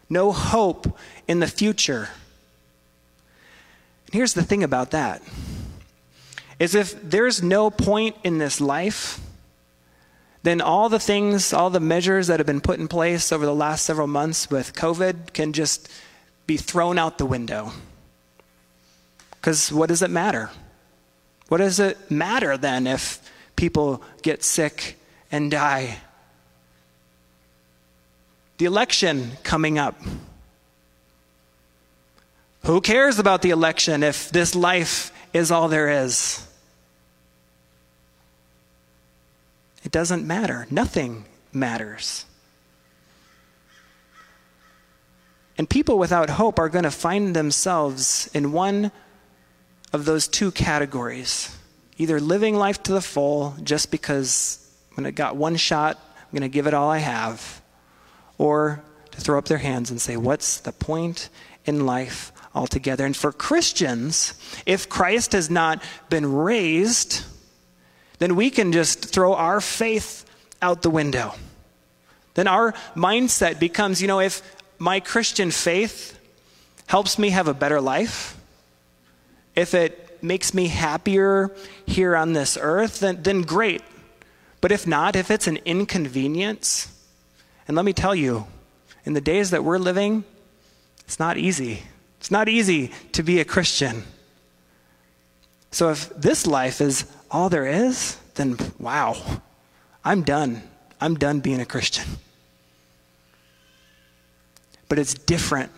no 0.09 0.33
hope 0.33 0.99
in 1.29 1.41
the 1.41 1.47
future. 1.47 2.09
And 4.07 4.15
here's 4.15 4.35
the 4.35 4.43
thing 4.43 4.65
about 4.65 4.91
that 4.93 5.23
is 6.59 6.75
if 6.75 7.01
there's 7.03 7.43
no 7.43 7.71
point 7.71 8.17
in 8.25 8.39
this 8.39 8.61
life, 8.61 9.21
then 10.43 10.61
all 10.61 10.89
the 10.89 10.99
things, 11.01 11.53
all 11.53 11.71
the 11.71 11.81
measures 11.81 12.27
that 12.27 12.39
have 12.39 12.47
been 12.47 12.61
put 12.61 12.79
in 12.79 12.87
place 12.87 13.33
over 13.33 13.47
the 13.47 13.55
last 13.55 13.85
several 13.87 14.07
months 14.07 14.51
with 14.51 14.75
COVID 14.75 15.33
can 15.33 15.53
just 15.53 15.91
be 16.47 16.57
thrown 16.57 16.99
out 16.99 17.19
the 17.19 17.27
window. 17.27 17.73
Because 19.31 19.73
what 19.73 19.89
does 19.89 20.03
it 20.03 20.11
matter? 20.11 20.51
What 21.49 21.59
does 21.59 21.81
it 21.81 22.11
matter 22.11 22.57
then 22.57 22.87
if 22.87 23.21
people 23.57 24.03
get 24.23 24.45
sick 24.45 24.99
and 25.33 25.51
die? 25.51 25.99
The 28.59 28.67
election 28.67 29.33
coming 29.43 29.79
up. 29.79 30.01
Who 32.65 32.81
cares 32.81 33.19
about 33.19 33.43
the 33.43 33.51
election 33.51 34.03
if 34.03 34.31
this 34.31 34.55
life 34.55 35.11
is 35.35 35.51
all 35.51 35.69
there 35.69 35.91
is? 35.91 36.47
It 39.85 39.93
doesn't 39.93 40.27
matter. 40.27 40.67
Nothing 40.71 41.27
matters. 41.53 42.25
And 45.59 45.69
people 45.69 45.99
without 45.99 46.31
hope 46.31 46.59
are 46.59 46.69
going 46.69 46.85
to 46.85 46.91
find 46.91 47.37
themselves 47.37 48.31
in 48.33 48.53
one 48.53 48.91
of 49.93 50.07
those 50.07 50.27
two 50.27 50.51
categories 50.51 51.57
either 51.97 52.19
living 52.19 52.57
life 52.57 52.83
to 52.83 52.93
the 52.93 53.01
full 53.01 53.55
just 53.63 53.93
because 53.93 54.59
when 54.95 55.07
I 55.07 55.13
got 55.13 55.37
one 55.37 55.55
shot, 55.55 55.97
I'm 56.17 56.31
going 56.33 56.43
to 56.43 56.49
give 56.49 56.67
it 56.67 56.75
all 56.75 56.91
I 56.91 56.99
have, 56.99 57.63
or 58.37 58.83
to 59.13 59.21
throw 59.21 59.39
up 59.39 59.45
their 59.45 59.59
hands 59.59 59.91
and 59.91 60.01
say, 60.01 60.17
What's 60.17 60.59
the 60.59 60.73
point 60.73 61.29
in 61.65 61.87
life 61.87 62.33
altogether? 62.55 63.05
And 63.05 63.17
for 63.17 63.33
Christians, 63.33 64.35
if 64.67 64.89
Christ 64.89 65.33
has 65.33 65.51
not 65.51 65.83
been 66.09 66.33
raised, 66.33 67.25
then 68.19 68.37
we 68.37 68.51
can 68.51 68.73
just 68.73 69.05
throw 69.05 69.35
our 69.35 69.61
faith 69.61 70.25
out 70.63 70.83
the 70.83 70.91
window. 70.91 71.35
Then 72.35 72.49
our 72.49 72.73
mindset 72.95 73.59
becomes, 73.59 74.01
you 74.01 74.09
know, 74.09 74.21
if 74.21 74.43
my 74.79 75.01
Christian 75.01 75.51
faith 75.51 76.19
helps 76.87 77.19
me 77.19 77.31
have 77.31 77.49
a 77.49 77.55
better 77.55 77.81
life, 77.81 78.37
if 79.55 79.75
it 79.75 80.23
makes 80.23 80.55
me 80.55 80.69
happier 80.69 81.55
here 81.87 82.17
on 82.17 82.33
this 82.33 82.59
earth, 82.61 83.01
then, 83.01 83.23
then 83.23 83.43
great. 83.43 83.83
But 84.61 84.73
if 84.73 84.87
not, 84.87 85.17
if 85.17 85.31
it's 85.31 85.47
an 85.47 85.59
inconvenience, 85.65 86.91
and 87.69 87.77
let 87.77 87.85
me 87.85 87.93
tell 87.93 88.15
you, 88.15 88.47
in 89.05 89.13
the 89.13 89.21
days 89.21 89.51
that 89.51 89.63
we're 89.63 89.79
living, 89.79 90.25
it's 91.01 91.19
not 91.19 91.37
easy. 91.37 91.83
It's 92.25 92.31
not 92.31 92.49
easy 92.49 92.91
to 93.13 93.23
be 93.23 93.39
a 93.39 93.45
Christian. 93.45 94.03
So 95.73 95.91
if 95.91 96.09
this 96.17 96.47
life 96.47 96.81
is 96.81 97.05
all 97.31 97.51
there 97.51 97.67
is, 97.67 98.17
then 98.37 98.57
wow, 98.79 99.15
I'm 100.03 100.23
done. 100.23 100.63
I'm 101.03 101.17
done 101.17 101.41
being 101.41 101.61
a 101.61 101.67
Christian. 101.67 102.07
But 104.89 104.99
it's 104.99 105.13
different 105.13 105.71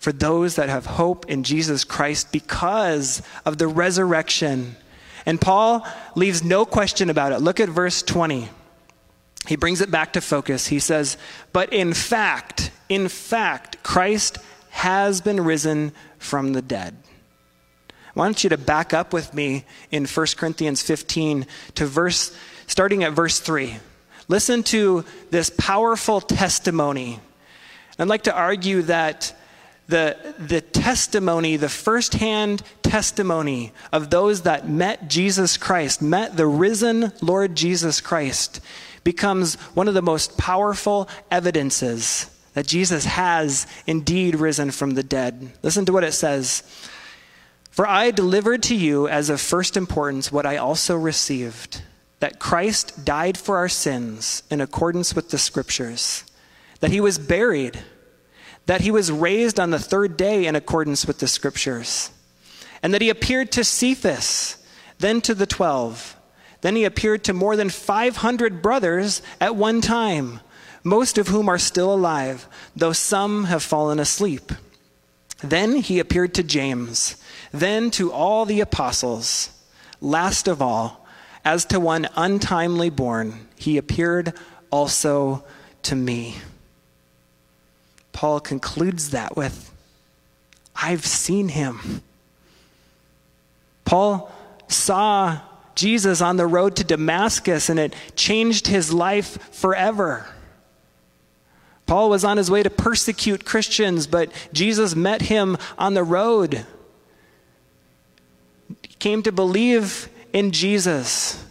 for 0.00 0.10
those 0.10 0.56
that 0.56 0.68
have 0.68 0.84
hope 0.84 1.30
in 1.30 1.44
Jesus 1.44 1.84
Christ 1.84 2.32
because 2.32 3.22
of 3.44 3.58
the 3.58 3.68
resurrection. 3.68 4.74
And 5.26 5.40
Paul 5.40 5.86
leaves 6.16 6.42
no 6.42 6.64
question 6.64 7.08
about 7.08 7.30
it. 7.30 7.38
Look 7.38 7.60
at 7.60 7.68
verse 7.68 8.02
20. 8.02 8.48
He 9.46 9.54
brings 9.54 9.80
it 9.80 9.92
back 9.92 10.14
to 10.14 10.20
focus. 10.20 10.66
He 10.66 10.80
says, 10.80 11.16
But 11.52 11.72
in 11.72 11.94
fact, 11.94 12.72
in 12.88 13.06
fact, 13.06 13.80
Christ 13.84 14.38
has 14.76 15.22
been 15.22 15.42
risen 15.42 15.90
from 16.18 16.52
the 16.52 16.60
dead. 16.60 16.94
I 17.88 17.92
want 18.14 18.44
you 18.44 18.50
to 18.50 18.58
back 18.58 18.92
up 18.92 19.10
with 19.10 19.32
me 19.32 19.64
in 19.90 20.04
1 20.04 20.26
Corinthians 20.36 20.82
15 20.82 21.46
to 21.76 21.86
verse, 21.86 22.36
starting 22.66 23.02
at 23.02 23.14
verse 23.14 23.40
3. 23.40 23.78
Listen 24.28 24.62
to 24.64 25.02
this 25.30 25.48
powerful 25.48 26.20
testimony. 26.20 27.20
I'd 27.98 28.06
like 28.06 28.24
to 28.24 28.36
argue 28.36 28.82
that 28.82 29.34
the, 29.88 30.14
the 30.38 30.60
testimony, 30.60 31.56
the 31.56 31.70
firsthand 31.70 32.62
testimony 32.82 33.72
of 33.94 34.10
those 34.10 34.42
that 34.42 34.68
met 34.68 35.08
Jesus 35.08 35.56
Christ, 35.56 36.02
met 36.02 36.36
the 36.36 36.46
risen 36.46 37.12
Lord 37.22 37.54
Jesus 37.54 38.02
Christ, 38.02 38.60
becomes 39.04 39.54
one 39.72 39.88
of 39.88 39.94
the 39.94 40.02
most 40.02 40.36
powerful 40.36 41.08
evidences 41.30 42.30
that 42.56 42.66
Jesus 42.66 43.04
has 43.04 43.66
indeed 43.86 44.34
risen 44.34 44.70
from 44.70 44.94
the 44.94 45.02
dead. 45.02 45.52
Listen 45.62 45.84
to 45.84 45.92
what 45.92 46.04
it 46.04 46.12
says. 46.12 46.62
For 47.70 47.86
I 47.86 48.10
delivered 48.10 48.62
to 48.64 48.74
you 48.74 49.06
as 49.06 49.28
of 49.28 49.42
first 49.42 49.76
importance 49.76 50.32
what 50.32 50.46
I 50.46 50.56
also 50.56 50.96
received 50.96 51.82
that 52.20 52.38
Christ 52.38 53.04
died 53.04 53.36
for 53.36 53.58
our 53.58 53.68
sins 53.68 54.42
in 54.50 54.62
accordance 54.62 55.14
with 55.14 55.28
the 55.28 55.36
Scriptures, 55.36 56.24
that 56.80 56.90
he 56.90 57.00
was 57.00 57.18
buried 57.18 57.78
that 58.66 58.80
he 58.80 58.90
was 58.90 59.10
raised 59.10 59.58
on 59.58 59.70
the 59.70 59.78
third 59.78 60.16
day 60.16 60.46
in 60.46 60.56
accordance 60.56 61.06
with 61.06 61.18
the 61.18 61.28
scriptures, 61.28 62.10
and 62.82 62.92
that 62.92 63.02
he 63.02 63.08
appeared 63.08 63.50
to 63.52 63.64
Cephas, 63.64 64.56
then 64.98 65.20
to 65.22 65.34
the 65.34 65.46
twelve. 65.46 66.16
Then 66.62 66.74
he 66.74 66.84
appeared 66.84 67.22
to 67.24 67.32
more 67.32 67.54
than 67.54 67.68
500 67.68 68.60
brothers 68.62 69.22
at 69.40 69.54
one 69.54 69.80
time, 69.80 70.40
most 70.86 71.18
of 71.18 71.26
whom 71.26 71.48
are 71.48 71.58
still 71.58 71.92
alive, 71.92 72.46
though 72.76 72.92
some 72.92 73.44
have 73.44 73.62
fallen 73.62 73.98
asleep. 73.98 74.52
Then 75.42 75.74
he 75.74 75.98
appeared 75.98 76.32
to 76.34 76.44
James, 76.44 77.16
then 77.50 77.90
to 77.90 78.12
all 78.12 78.44
the 78.44 78.60
apostles. 78.60 79.50
Last 80.00 80.46
of 80.46 80.62
all, 80.62 81.04
as 81.44 81.64
to 81.66 81.80
one 81.80 82.06
untimely 82.14 82.88
born, 82.88 83.48
he 83.56 83.76
appeared 83.76 84.32
also 84.70 85.44
to 85.82 85.96
me. 85.96 86.36
Paul 88.12 88.38
concludes 88.38 89.10
that 89.10 89.36
with, 89.36 89.72
I've 90.76 91.04
seen 91.04 91.48
him. 91.48 92.00
Paul 93.84 94.30
saw 94.68 95.40
Jesus 95.74 96.20
on 96.20 96.36
the 96.36 96.46
road 96.46 96.76
to 96.76 96.84
Damascus 96.84 97.68
and 97.68 97.80
it 97.80 97.92
changed 98.14 98.68
his 98.68 98.92
life 98.92 99.52
forever. 99.52 100.26
Paul 101.86 102.10
was 102.10 102.24
on 102.24 102.36
his 102.36 102.50
way 102.50 102.62
to 102.62 102.70
persecute 102.70 103.44
Christians, 103.44 104.06
but 104.06 104.30
Jesus 104.52 104.96
met 104.96 105.22
him 105.22 105.56
on 105.78 105.94
the 105.94 106.02
road. 106.02 106.66
He 108.82 108.94
came 108.98 109.22
to 109.22 109.32
believe 109.32 110.08
in 110.32 110.50
Jesus, 110.50 111.44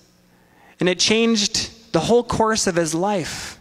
and 0.79 0.89
it 0.89 0.99
changed 0.99 1.93
the 1.93 2.01
whole 2.01 2.23
course 2.23 2.67
of 2.67 2.75
his 2.75 2.93
life. 2.93 3.57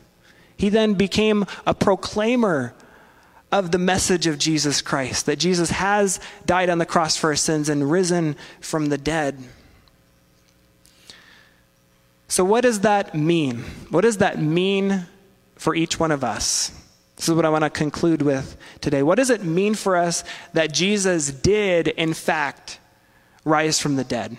He 0.56 0.68
then 0.68 0.94
became 0.94 1.46
a 1.66 1.74
proclaimer 1.74 2.74
of 3.52 3.70
the 3.70 3.78
message 3.78 4.26
of 4.26 4.37
Jesus 4.37 4.82
Christ 4.82 5.26
that 5.26 5.38
Jesus 5.38 5.70
has 5.70 6.18
died 6.44 6.68
on 6.68 6.78
the 6.78 6.87
cross 6.87 7.16
for 7.16 7.28
our 7.28 7.37
sins 7.37 7.68
and 7.68 7.88
risen 7.88 8.34
from 8.60 8.87
the 8.87 8.98
dead. 8.98 9.38
So, 12.26 12.44
what 12.44 12.62
does 12.62 12.80
that 12.80 13.14
mean? 13.14 13.58
What 13.90 14.00
does 14.00 14.16
that 14.16 14.40
mean 14.40 15.06
for 15.64 15.74
each 15.74 15.98
one 15.98 16.12
of 16.12 16.22
us? 16.22 16.70
This 17.16 17.27
is 17.27 17.35
what 17.35 17.46
I 17.46 17.48
want 17.48 17.64
to 17.64 17.70
conclude 17.70 18.20
with 18.20 18.55
today. 18.83 19.03
What 19.03 19.14
does 19.14 19.31
it 19.31 19.44
mean 19.44 19.74
for 19.74 19.96
us 19.96 20.22
that 20.53 20.74
Jesus 20.74 21.31
did, 21.31 21.88
in 21.88 22.12
fact, 22.12 22.79
rise 23.46 23.81
from 23.81 23.96
the 23.96 24.05
dead? 24.05 24.37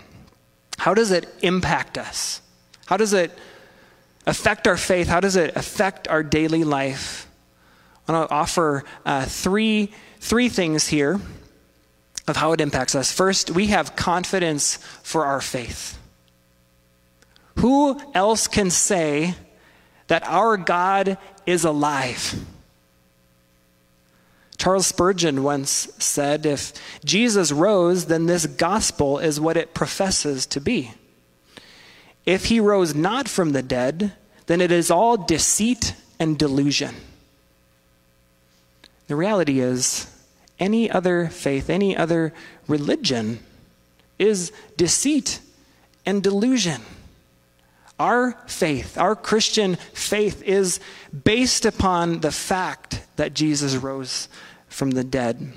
How 0.78 0.94
does 0.94 1.10
it 1.10 1.26
impact 1.42 1.98
us? 1.98 2.40
How 2.86 2.96
does 2.96 3.12
it 3.12 3.36
affect 4.24 4.68
our 4.68 4.76
faith? 4.76 5.08
How 5.08 5.18
does 5.18 5.34
it 5.34 5.56
affect 5.56 6.06
our 6.06 6.22
daily 6.22 6.62
life? 6.62 7.28
I 8.06 8.12
want 8.12 8.28
to 8.28 8.34
offer 8.34 8.84
uh, 9.04 9.24
three, 9.24 9.90
three 10.20 10.48
things 10.48 10.86
here 10.86 11.20
of 12.28 12.36
how 12.36 12.52
it 12.52 12.60
impacts 12.60 12.94
us. 12.94 13.10
First, 13.10 13.50
we 13.50 13.66
have 13.66 13.96
confidence 13.96 14.76
for 15.02 15.24
our 15.24 15.40
faith. 15.40 15.98
Who 17.58 18.00
else 18.14 18.46
can 18.46 18.70
say 18.70 19.34
that 20.08 20.26
our 20.26 20.56
God 20.56 21.18
is 21.46 21.64
alive? 21.64 22.34
Charles 24.56 24.86
Spurgeon 24.86 25.42
once 25.42 25.88
said 25.98 26.46
if 26.46 26.72
Jesus 27.04 27.52
rose, 27.52 28.06
then 28.06 28.26
this 28.26 28.46
gospel 28.46 29.18
is 29.18 29.38
what 29.38 29.56
it 29.56 29.74
professes 29.74 30.46
to 30.46 30.60
be. 30.60 30.92
If 32.24 32.46
he 32.46 32.58
rose 32.58 32.94
not 32.94 33.28
from 33.28 33.52
the 33.52 33.62
dead, 33.62 34.12
then 34.46 34.60
it 34.60 34.72
is 34.72 34.90
all 34.90 35.16
deceit 35.16 35.94
and 36.18 36.38
delusion. 36.38 36.94
The 39.08 39.16
reality 39.16 39.60
is, 39.60 40.12
any 40.58 40.90
other 40.90 41.28
faith, 41.28 41.70
any 41.70 41.96
other 41.96 42.32
religion 42.66 43.40
is 44.18 44.50
deceit 44.76 45.40
and 46.04 46.22
delusion. 46.22 46.80
Our 47.98 48.32
faith, 48.46 48.98
our 48.98 49.16
Christian 49.16 49.76
faith, 49.94 50.42
is 50.42 50.80
based 51.24 51.64
upon 51.64 52.20
the 52.20 52.32
fact 52.32 53.02
that 53.16 53.34
Jesus 53.34 53.74
rose 53.76 54.28
from 54.68 54.90
the 54.90 55.04
dead. 55.04 55.52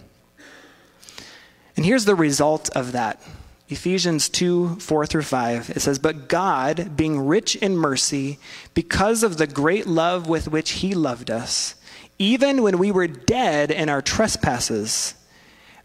And 1.75 1.85
here's 1.85 2.05
the 2.05 2.15
result 2.15 2.69
of 2.75 2.93
that 2.93 3.21
Ephesians 3.69 4.29
2 4.29 4.79
4 4.79 5.05
through 5.05 5.21
5. 5.23 5.69
It 5.71 5.79
says, 5.79 5.99
But 5.99 6.27
God, 6.27 6.97
being 6.97 7.27
rich 7.27 7.55
in 7.55 7.77
mercy, 7.77 8.39
because 8.73 9.21
of 9.21 9.37
the 9.37 9.47
great 9.47 9.85
love 9.85 10.27
with 10.27 10.47
which 10.47 10.71
He 10.71 10.95
loved 10.95 11.29
us, 11.29 11.75
even 12.17 12.63
when 12.63 12.77
we 12.79 12.91
were 12.91 13.07
dead 13.07 13.69
in 13.69 13.89
our 13.89 14.01
trespasses, 14.01 15.13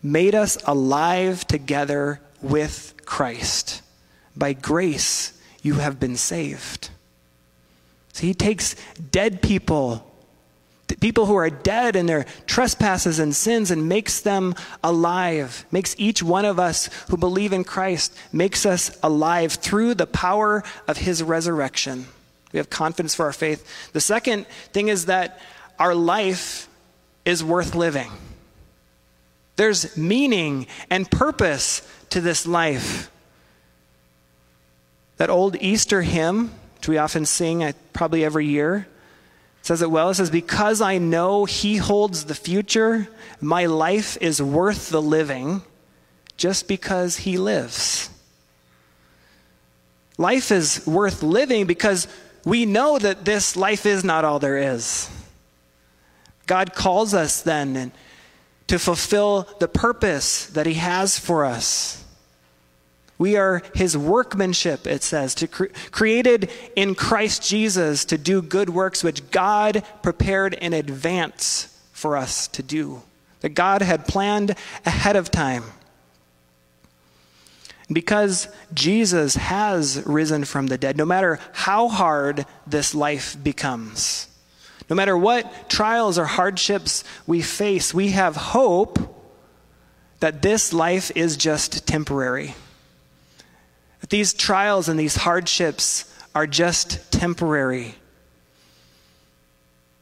made 0.03 0.35
us 0.35 0.57
alive 0.67 1.47
together 1.47 2.21
with 2.40 2.95
Christ. 3.05 3.83
By 4.37 4.53
grace, 4.53 5.33
you 5.64 5.74
have 5.74 5.98
been 5.98 6.16
saved. 6.16 6.90
So 8.12 8.27
he 8.27 8.35
takes 8.35 8.77
dead 9.11 9.42
people, 9.42 10.09
people 11.00 11.27
who 11.27 11.35
are 11.35 11.50
dead 11.50 11.96
in 11.96 12.07
their 12.07 12.27
trespasses 12.46 13.18
and 13.18 13.35
sins, 13.35 13.72
and 13.72 13.88
makes 13.88 14.20
them 14.20 14.55
alive. 14.85 15.64
Makes 15.72 15.96
each 15.98 16.22
one 16.22 16.44
of 16.44 16.61
us 16.61 16.88
who 17.09 17.16
believe 17.16 17.53
in 17.53 17.64
Christ, 17.64 18.16
makes 18.33 18.64
us 18.64 18.96
alive 19.03 19.55
through 19.55 19.94
the 19.94 20.07
power 20.07 20.62
of 20.87 20.98
his 20.98 21.22
resurrection. 21.22 22.07
We 22.53 22.59
have 22.59 22.70
confidence 22.70 23.16
for 23.16 23.24
our 23.24 23.33
faith. 23.33 23.92
The 23.92 24.00
second 24.00 24.46
thing 24.72 24.88
is 24.88 25.07
that 25.07 25.40
our 25.79 25.94
life 25.94 26.68
is 27.24 27.42
worth 27.42 27.74
living. 27.74 28.12
There's 29.57 29.96
meaning 29.96 30.66
and 30.90 31.11
purpose 31.11 31.83
to 32.11 32.20
this 32.20 32.46
life. 32.46 33.11
That 35.16 35.31
old 35.31 35.57
Easter 35.61 36.03
hymn, 36.03 36.53
which 36.77 36.88
we 36.88 36.98
often 36.98 37.27
sing 37.27 37.72
probably 37.92 38.24
every 38.24 38.46
year, 38.46 38.87
says 39.62 39.81
it 39.81 39.90
well. 39.90 40.11
It 40.11 40.14
says, 40.14 40.31
Because 40.31 40.81
I 40.81 40.98
know 40.98 41.44
He 41.44 41.77
holds 41.77 42.24
the 42.24 42.35
future, 42.35 43.09
my 43.40 43.66
life 43.66 44.18
is 44.20 44.42
worth 44.42 44.90
the 44.90 45.03
living 45.03 45.62
just 46.37 46.68
because 46.68 47.18
He 47.18 47.38
lives. 47.38 48.11
Life 50.18 50.53
is 50.53 50.87
worth 50.87 51.22
living 51.22 51.66
because 51.66 52.07
we 52.44 52.66
know 52.66 52.98
that 52.98 53.24
this 53.24 53.57
life 53.57 53.87
is 53.87 54.05
not 54.05 54.24
all 54.24 54.38
there 54.38 54.74
is. 54.74 55.11
God 56.46 56.74
calls 56.74 57.14
us 57.14 57.40
then 57.42 57.92
to 58.66 58.79
fulfill 58.79 59.48
the 59.61 59.68
purpose 59.68 60.46
that 60.48 60.66
He 60.66 60.74
has 60.74 61.18
for 61.18 61.44
us. 61.44 62.04
We 63.16 63.37
are 63.37 63.62
his 63.74 63.96
workmanship, 63.96 64.87
it 64.87 65.03
says, 65.03 65.35
cre- 65.50 65.66
created 65.92 66.50
in 66.74 66.94
Christ 66.94 67.48
Jesus 67.48 68.05
to 68.07 68.18
do 68.18 68.42
good 68.42 68.70
works 68.70 69.05
which 69.05 69.31
God 69.31 69.85
prepared 70.03 70.55
in 70.55 70.72
advance 70.72 71.81
for 71.92 72.16
us 72.16 72.48
to 72.48 72.62
do, 72.62 73.03
that 73.40 73.50
God 73.50 73.83
had 73.83 74.09
planned 74.09 74.57
ahead 74.85 75.14
of 75.16 75.31
time. 75.31 75.64
Because 77.92 78.48
Jesus 78.72 79.37
has 79.37 80.03
risen 80.07 80.44
from 80.44 80.66
the 80.66 80.79
dead, 80.79 80.96
no 80.96 81.05
matter 81.05 81.38
how 81.53 81.88
hard 81.88 82.46
this 82.66 82.94
life 82.94 83.37
becomes, 83.44 84.27
no 84.90 84.96
matter 84.96 85.16
what 85.16 85.70
trials 85.70 86.18
or 86.18 86.24
hardships 86.24 87.05
we 87.27 87.42
face, 87.42 87.94
we 87.94 88.09
have 88.09 88.37
hope 88.37 88.98
that 90.20 90.42
this 90.42 90.72
life 90.72 91.12
is 91.14 91.37
just 91.37 91.87
temporary 91.87 92.55
that 94.05 94.11
these 94.11 94.35
trials 94.35 94.90
and 94.90 95.01
these 95.01 95.17
hardships 95.17 96.14
are 96.35 96.47
just 96.47 97.11
temporary. 97.11 97.95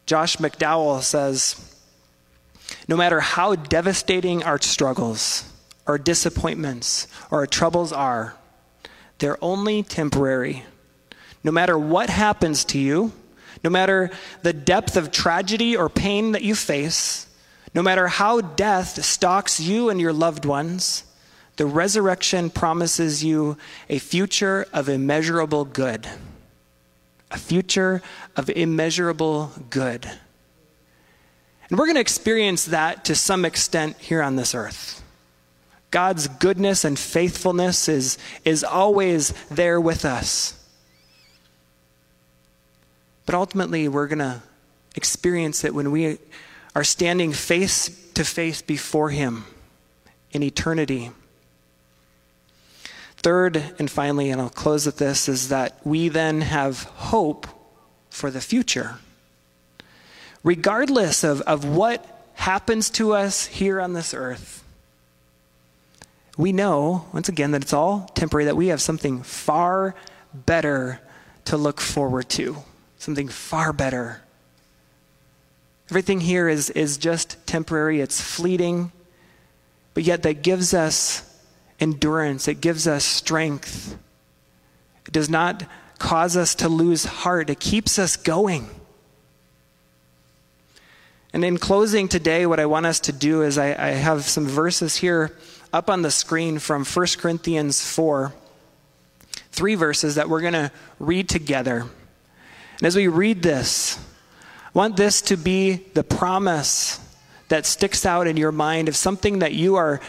Josh 0.06 0.38
McDowell 0.38 1.02
says 1.02 1.78
No 2.88 2.96
matter 2.96 3.20
how 3.20 3.54
devastating 3.54 4.42
our 4.42 4.60
struggles, 4.60 5.48
our 5.86 5.98
disappointments, 5.98 7.06
or 7.30 7.38
our 7.38 7.46
troubles 7.46 7.92
are, 7.92 8.34
they're 9.18 9.38
only 9.40 9.84
temporary. 9.84 10.64
No 11.44 11.52
matter 11.52 11.78
what 11.78 12.10
happens 12.10 12.64
to 12.64 12.80
you, 12.80 13.12
no 13.62 13.70
matter 13.70 14.10
the 14.42 14.52
depth 14.52 14.96
of 14.96 15.12
tragedy 15.12 15.76
or 15.76 15.88
pain 15.88 16.32
that 16.32 16.42
you 16.42 16.56
face, 16.56 17.28
no 17.72 17.82
matter 17.82 18.08
how 18.08 18.40
death 18.40 19.04
stalks 19.04 19.60
you 19.60 19.90
and 19.90 20.00
your 20.00 20.12
loved 20.12 20.44
ones, 20.44 21.04
the 21.56 21.66
resurrection 21.66 22.50
promises 22.50 23.22
you 23.22 23.56
a 23.88 23.98
future 23.98 24.66
of 24.72 24.88
immeasurable 24.88 25.64
good. 25.64 26.08
A 27.30 27.38
future 27.38 28.02
of 28.36 28.50
immeasurable 28.50 29.52
good. 29.70 30.10
And 31.68 31.78
we're 31.78 31.86
going 31.86 31.96
to 31.96 32.00
experience 32.00 32.66
that 32.66 33.04
to 33.06 33.14
some 33.14 33.44
extent 33.44 33.96
here 33.98 34.22
on 34.22 34.36
this 34.36 34.54
earth. 34.54 35.02
God's 35.90 36.26
goodness 36.26 36.84
and 36.84 36.98
faithfulness 36.98 37.88
is, 37.88 38.18
is 38.44 38.64
always 38.64 39.32
there 39.50 39.80
with 39.80 40.04
us. 40.04 40.58
But 43.26 43.34
ultimately, 43.34 43.88
we're 43.88 44.06
going 44.08 44.18
to 44.18 44.42
experience 44.96 45.64
it 45.64 45.74
when 45.74 45.90
we 45.90 46.18
are 46.74 46.84
standing 46.84 47.32
face 47.32 47.88
to 48.14 48.24
face 48.24 48.62
before 48.62 49.10
Him 49.10 49.44
in 50.32 50.42
eternity. 50.42 51.10
Third, 53.22 53.56
and 53.78 53.90
finally, 53.90 54.30
and 54.30 54.40
I'll 54.40 54.48
close 54.48 54.84
with 54.86 54.98
this, 54.98 55.28
is 55.28 55.48
that 55.48 55.78
we 55.84 56.08
then 56.08 56.40
have 56.40 56.82
hope 56.84 57.46
for 58.10 58.30
the 58.30 58.40
future. 58.40 58.96
Regardless 60.42 61.22
of, 61.22 61.40
of 61.42 61.64
what 61.64 62.04
happens 62.34 62.90
to 62.90 63.14
us 63.14 63.46
here 63.46 63.80
on 63.80 63.92
this 63.92 64.12
earth, 64.12 64.64
we 66.36 66.52
know, 66.52 67.06
once 67.12 67.28
again, 67.28 67.52
that 67.52 67.62
it's 67.62 67.72
all 67.72 68.10
temporary, 68.14 68.46
that 68.46 68.56
we 68.56 68.68
have 68.68 68.80
something 68.80 69.22
far 69.22 69.94
better 70.34 71.00
to 71.44 71.56
look 71.56 71.80
forward 71.80 72.28
to. 72.30 72.56
Something 72.98 73.28
far 73.28 73.72
better. 73.72 74.22
Everything 75.90 76.20
here 76.20 76.48
is, 76.48 76.70
is 76.70 76.96
just 76.96 77.36
temporary, 77.46 78.00
it's 78.00 78.20
fleeting, 78.20 78.92
but 79.94 80.04
yet 80.04 80.22
that 80.22 80.42
gives 80.42 80.72
us 80.72 81.31
endurance, 81.82 82.46
it 82.46 82.60
gives 82.60 82.86
us 82.86 83.04
strength. 83.04 83.98
It 85.04 85.12
does 85.12 85.28
not 85.28 85.64
cause 85.98 86.36
us 86.36 86.54
to 86.56 86.68
lose 86.68 87.04
heart, 87.04 87.50
it 87.50 87.58
keeps 87.60 87.98
us 87.98 88.16
going. 88.16 88.70
And 91.32 91.44
in 91.44 91.58
closing 91.58 92.08
today, 92.08 92.46
what 92.46 92.60
I 92.60 92.66
want 92.66 92.86
us 92.86 93.00
to 93.00 93.12
do 93.12 93.42
is 93.42 93.58
I, 93.58 93.68
I 93.68 93.90
have 93.90 94.24
some 94.24 94.46
verses 94.46 94.96
here 94.96 95.36
up 95.72 95.88
on 95.88 96.02
the 96.02 96.10
screen 96.10 96.58
from 96.58 96.84
1 96.84 97.06
Corinthians 97.18 97.84
4. 97.84 98.32
Three 99.50 99.74
verses 99.74 100.14
that 100.16 100.28
we're 100.28 100.40
going 100.40 100.52
to 100.52 100.70
read 100.98 101.28
together. 101.28 101.86
And 102.78 102.86
as 102.86 102.94
we 102.94 103.08
read 103.08 103.42
this, 103.42 103.98
I 104.66 104.70
want 104.78 104.96
this 104.96 105.22
to 105.22 105.36
be 105.36 105.84
the 105.94 106.04
promise 106.04 107.00
that 107.48 107.66
sticks 107.66 108.04
out 108.04 108.26
in 108.26 108.36
your 108.36 108.52
mind 108.52 108.88
of 108.88 108.96
something 108.96 109.40
that 109.40 109.52
you 109.52 109.76
are 109.76 110.00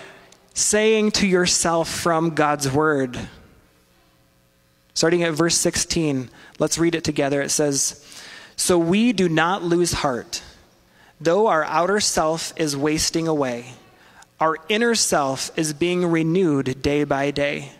saying 0.53 1.11
to 1.11 1.27
yourself 1.27 1.89
from 1.89 2.31
God's 2.31 2.71
word. 2.71 3.19
Starting 4.93 5.23
at 5.23 5.33
verse 5.33 5.57
16, 5.57 6.29
let's 6.59 6.77
read 6.77 6.95
it 6.95 7.03
together. 7.03 7.41
It 7.41 7.49
says, 7.49 8.03
So 8.55 8.77
we 8.77 9.13
do 9.13 9.27
not 9.27 9.63
lose 9.63 9.93
heart. 9.93 10.43
Though 11.19 11.47
our 11.47 11.63
outer 11.63 11.99
self 11.99 12.53
is 12.57 12.77
wasting 12.77 13.27
away, 13.27 13.73
our 14.39 14.57
inner 14.69 14.93
self 14.93 15.57
is 15.57 15.73
being 15.73 16.05
renewed 16.05 16.81
day 16.81 17.03
by 17.03 17.31
day. 17.31 17.71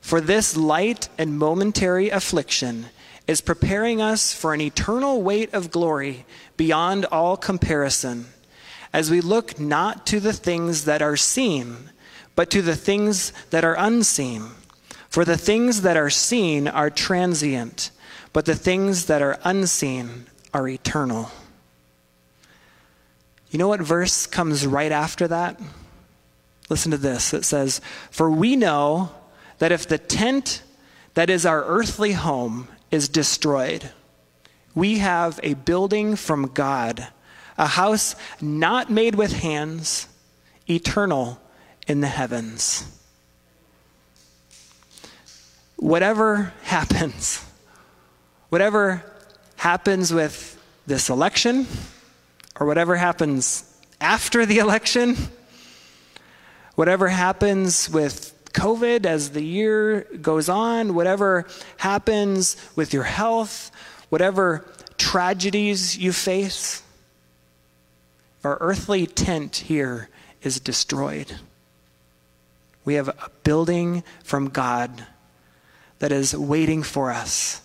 For 0.00 0.20
this 0.20 0.56
light 0.56 1.08
and 1.18 1.38
momentary 1.38 2.10
affliction 2.10 2.86
is 3.26 3.40
preparing 3.40 4.00
us 4.00 4.32
for 4.32 4.54
an 4.54 4.60
eternal 4.60 5.22
weight 5.22 5.52
of 5.52 5.70
glory 5.70 6.24
beyond 6.56 7.04
all 7.06 7.36
comparison 7.36 8.26
as 8.92 9.10
we 9.10 9.20
look 9.20 9.58
not 9.58 10.06
to 10.06 10.20
the 10.20 10.32
things 10.32 10.84
that 10.84 11.02
are 11.02 11.16
seen, 11.16 11.90
but 12.34 12.50
to 12.50 12.62
the 12.62 12.76
things 12.76 13.32
that 13.50 13.64
are 13.64 13.76
unseen. 13.78 14.48
For 15.08 15.24
the 15.24 15.36
things 15.36 15.82
that 15.82 15.96
are 15.96 16.10
seen 16.10 16.66
are 16.66 16.88
transient, 16.88 17.90
but 18.32 18.46
the 18.46 18.54
things 18.54 19.06
that 19.06 19.20
are 19.20 19.38
unseen 19.44 20.26
are 20.54 20.66
eternal. 20.66 21.30
You 23.50 23.58
know 23.58 23.68
what 23.68 23.82
verse 23.82 24.26
comes 24.26 24.66
right 24.66 24.92
after 24.92 25.28
that? 25.28 25.60
Listen 26.70 26.90
to 26.92 26.96
this. 26.96 27.34
It 27.34 27.44
says, 27.44 27.82
For 28.10 28.30
we 28.30 28.56
know 28.56 29.10
that 29.58 29.72
if 29.72 29.86
the 29.86 29.98
tent 29.98 30.62
that 31.12 31.28
is 31.28 31.44
our 31.44 31.62
earthly 31.64 32.12
home 32.12 32.68
is 32.90 33.10
destroyed, 33.10 33.90
we 34.74 34.98
have 34.98 35.38
a 35.42 35.52
building 35.52 36.16
from 36.16 36.46
God, 36.46 37.08
a 37.58 37.66
house 37.66 38.16
not 38.40 38.90
made 38.90 39.14
with 39.14 39.34
hands, 39.34 40.08
eternal 40.70 41.38
in 41.92 42.00
the 42.00 42.06
heavens. 42.06 42.90
Whatever 45.76 46.54
happens, 46.62 47.44
whatever 48.48 49.04
happens 49.56 50.10
with 50.10 50.58
this 50.86 51.10
election, 51.10 51.66
or 52.58 52.66
whatever 52.66 52.96
happens 52.96 53.64
after 54.00 54.46
the 54.46 54.56
election, 54.56 55.16
whatever 56.76 57.08
happens 57.08 57.90
with 57.90 58.32
COVID 58.54 59.04
as 59.04 59.32
the 59.32 59.42
year 59.42 60.06
goes 60.22 60.48
on, 60.48 60.94
whatever 60.94 61.46
happens 61.76 62.56
with 62.74 62.94
your 62.94 63.04
health, 63.04 63.70
whatever 64.08 64.64
tragedies 64.96 65.98
you 65.98 66.14
face, 66.14 66.82
our 68.44 68.56
earthly 68.62 69.06
tent 69.06 69.56
here 69.56 70.08
is 70.42 70.58
destroyed. 70.58 71.36
We 72.84 72.94
have 72.94 73.08
a 73.08 73.30
building 73.44 74.02
from 74.24 74.48
God 74.48 75.06
that 75.98 76.12
is 76.12 76.36
waiting 76.36 76.82
for 76.82 77.10
us 77.10 77.62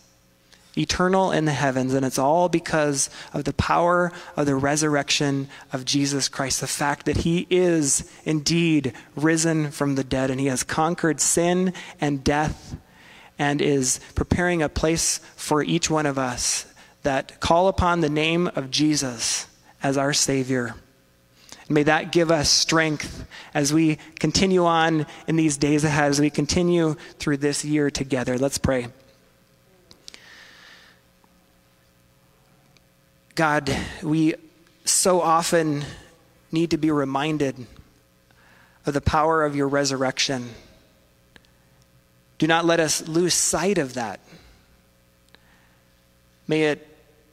eternal 0.77 1.31
in 1.31 1.45
the 1.45 1.53
heavens, 1.53 1.93
and 1.93 2.05
it's 2.05 2.19
all 2.19 2.49
because 2.49 3.09
of 3.33 3.43
the 3.43 3.53
power 3.53 4.11
of 4.35 4.45
the 4.45 4.55
resurrection 4.55 5.47
of 5.73 5.85
Jesus 5.85 6.29
Christ. 6.29 6.61
The 6.61 6.67
fact 6.67 7.05
that 7.05 7.17
he 7.17 7.47
is 7.49 8.09
indeed 8.23 8.93
risen 9.15 9.71
from 9.71 9.95
the 9.95 10.03
dead 10.03 10.29
and 10.29 10.39
he 10.39 10.47
has 10.47 10.63
conquered 10.63 11.19
sin 11.19 11.73
and 11.99 12.23
death 12.23 12.75
and 13.39 13.61
is 13.61 13.99
preparing 14.15 14.61
a 14.61 14.69
place 14.69 15.19
for 15.35 15.63
each 15.63 15.89
one 15.89 16.05
of 16.05 16.17
us 16.17 16.71
that 17.03 17.39
call 17.39 17.67
upon 17.67 18.01
the 18.01 18.09
name 18.09 18.47
of 18.55 18.71
Jesus 18.71 19.47
as 19.81 19.97
our 19.97 20.13
Savior. 20.13 20.75
May 21.69 21.83
that 21.83 22.11
give 22.11 22.31
us 22.31 22.49
strength 22.49 23.25
as 23.53 23.73
we 23.73 23.97
continue 24.19 24.65
on 24.65 25.05
in 25.27 25.35
these 25.35 25.57
days 25.57 25.83
ahead, 25.83 26.09
as 26.09 26.19
we 26.19 26.29
continue 26.29 26.95
through 27.19 27.37
this 27.37 27.65
year 27.65 27.89
together. 27.91 28.37
Let's 28.37 28.57
pray. 28.57 28.87
God, 33.35 33.75
we 34.01 34.33
so 34.85 35.21
often 35.21 35.83
need 36.51 36.71
to 36.71 36.77
be 36.77 36.89
reminded 36.89 37.67
of 38.85 38.93
the 38.93 39.01
power 39.01 39.43
of 39.43 39.55
your 39.55 39.67
resurrection. 39.67 40.49
Do 42.37 42.47
not 42.47 42.65
let 42.65 42.79
us 42.79 43.07
lose 43.07 43.33
sight 43.33 43.77
of 43.77 43.95
that. 43.95 44.19
May 46.47 46.63
it, 46.63 46.86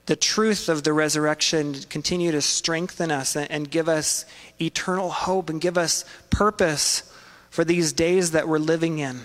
the 0.07 0.17
truth 0.17 0.69
of 0.69 0.83
the 0.83 0.93
resurrection 0.93 1.75
continue 1.89 2.31
to 2.33 2.43
strengthen 2.43 3.11
us 3.11 3.37
and 3.37 3.71
give 3.71 3.89
us 3.89 4.27
eternal 4.61 5.11
hope 5.11 5.49
and 5.49 5.61
give 5.61 5.79
us 5.79 6.05
purpose 6.31 7.11
for 7.49 7.65
these 7.65 7.93
days 7.93 8.33
that 8.33 8.47
we're 8.49 8.59
living 8.59 8.99
in. 8.99 9.21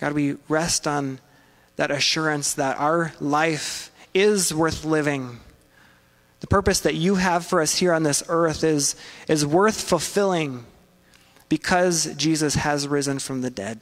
God, 0.00 0.14
we 0.14 0.36
rest 0.48 0.88
on 0.88 1.20
that 1.76 1.90
assurance 1.90 2.54
that 2.54 2.78
our 2.78 3.12
life 3.20 3.92
is 4.14 4.52
worth 4.52 4.84
living. 4.84 5.38
The 6.40 6.48
purpose 6.48 6.80
that 6.80 6.96
you 6.96 7.14
have 7.14 7.46
for 7.46 7.60
us 7.60 7.76
here 7.76 7.92
on 7.92 8.02
this 8.02 8.22
earth 8.28 8.64
is, 8.64 8.96
is 9.28 9.46
worth 9.46 9.80
fulfilling 9.80 10.64
because 11.48 12.12
Jesus 12.16 12.56
has 12.56 12.88
risen 12.88 13.20
from 13.20 13.42
the 13.42 13.50
dead. 13.50 13.80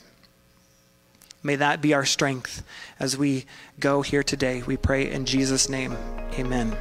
May 1.42 1.57
that 1.57 1.81
be 1.81 1.94
our 1.94 2.05
strength 2.05 2.62
as 2.98 3.16
we 3.16 3.46
go 3.79 4.03
here 4.03 4.22
today. 4.22 4.62
We 4.62 4.76
pray 4.76 5.11
in 5.11 5.24
Jesus' 5.24 5.68
name. 5.68 5.96
Amen. 6.38 6.76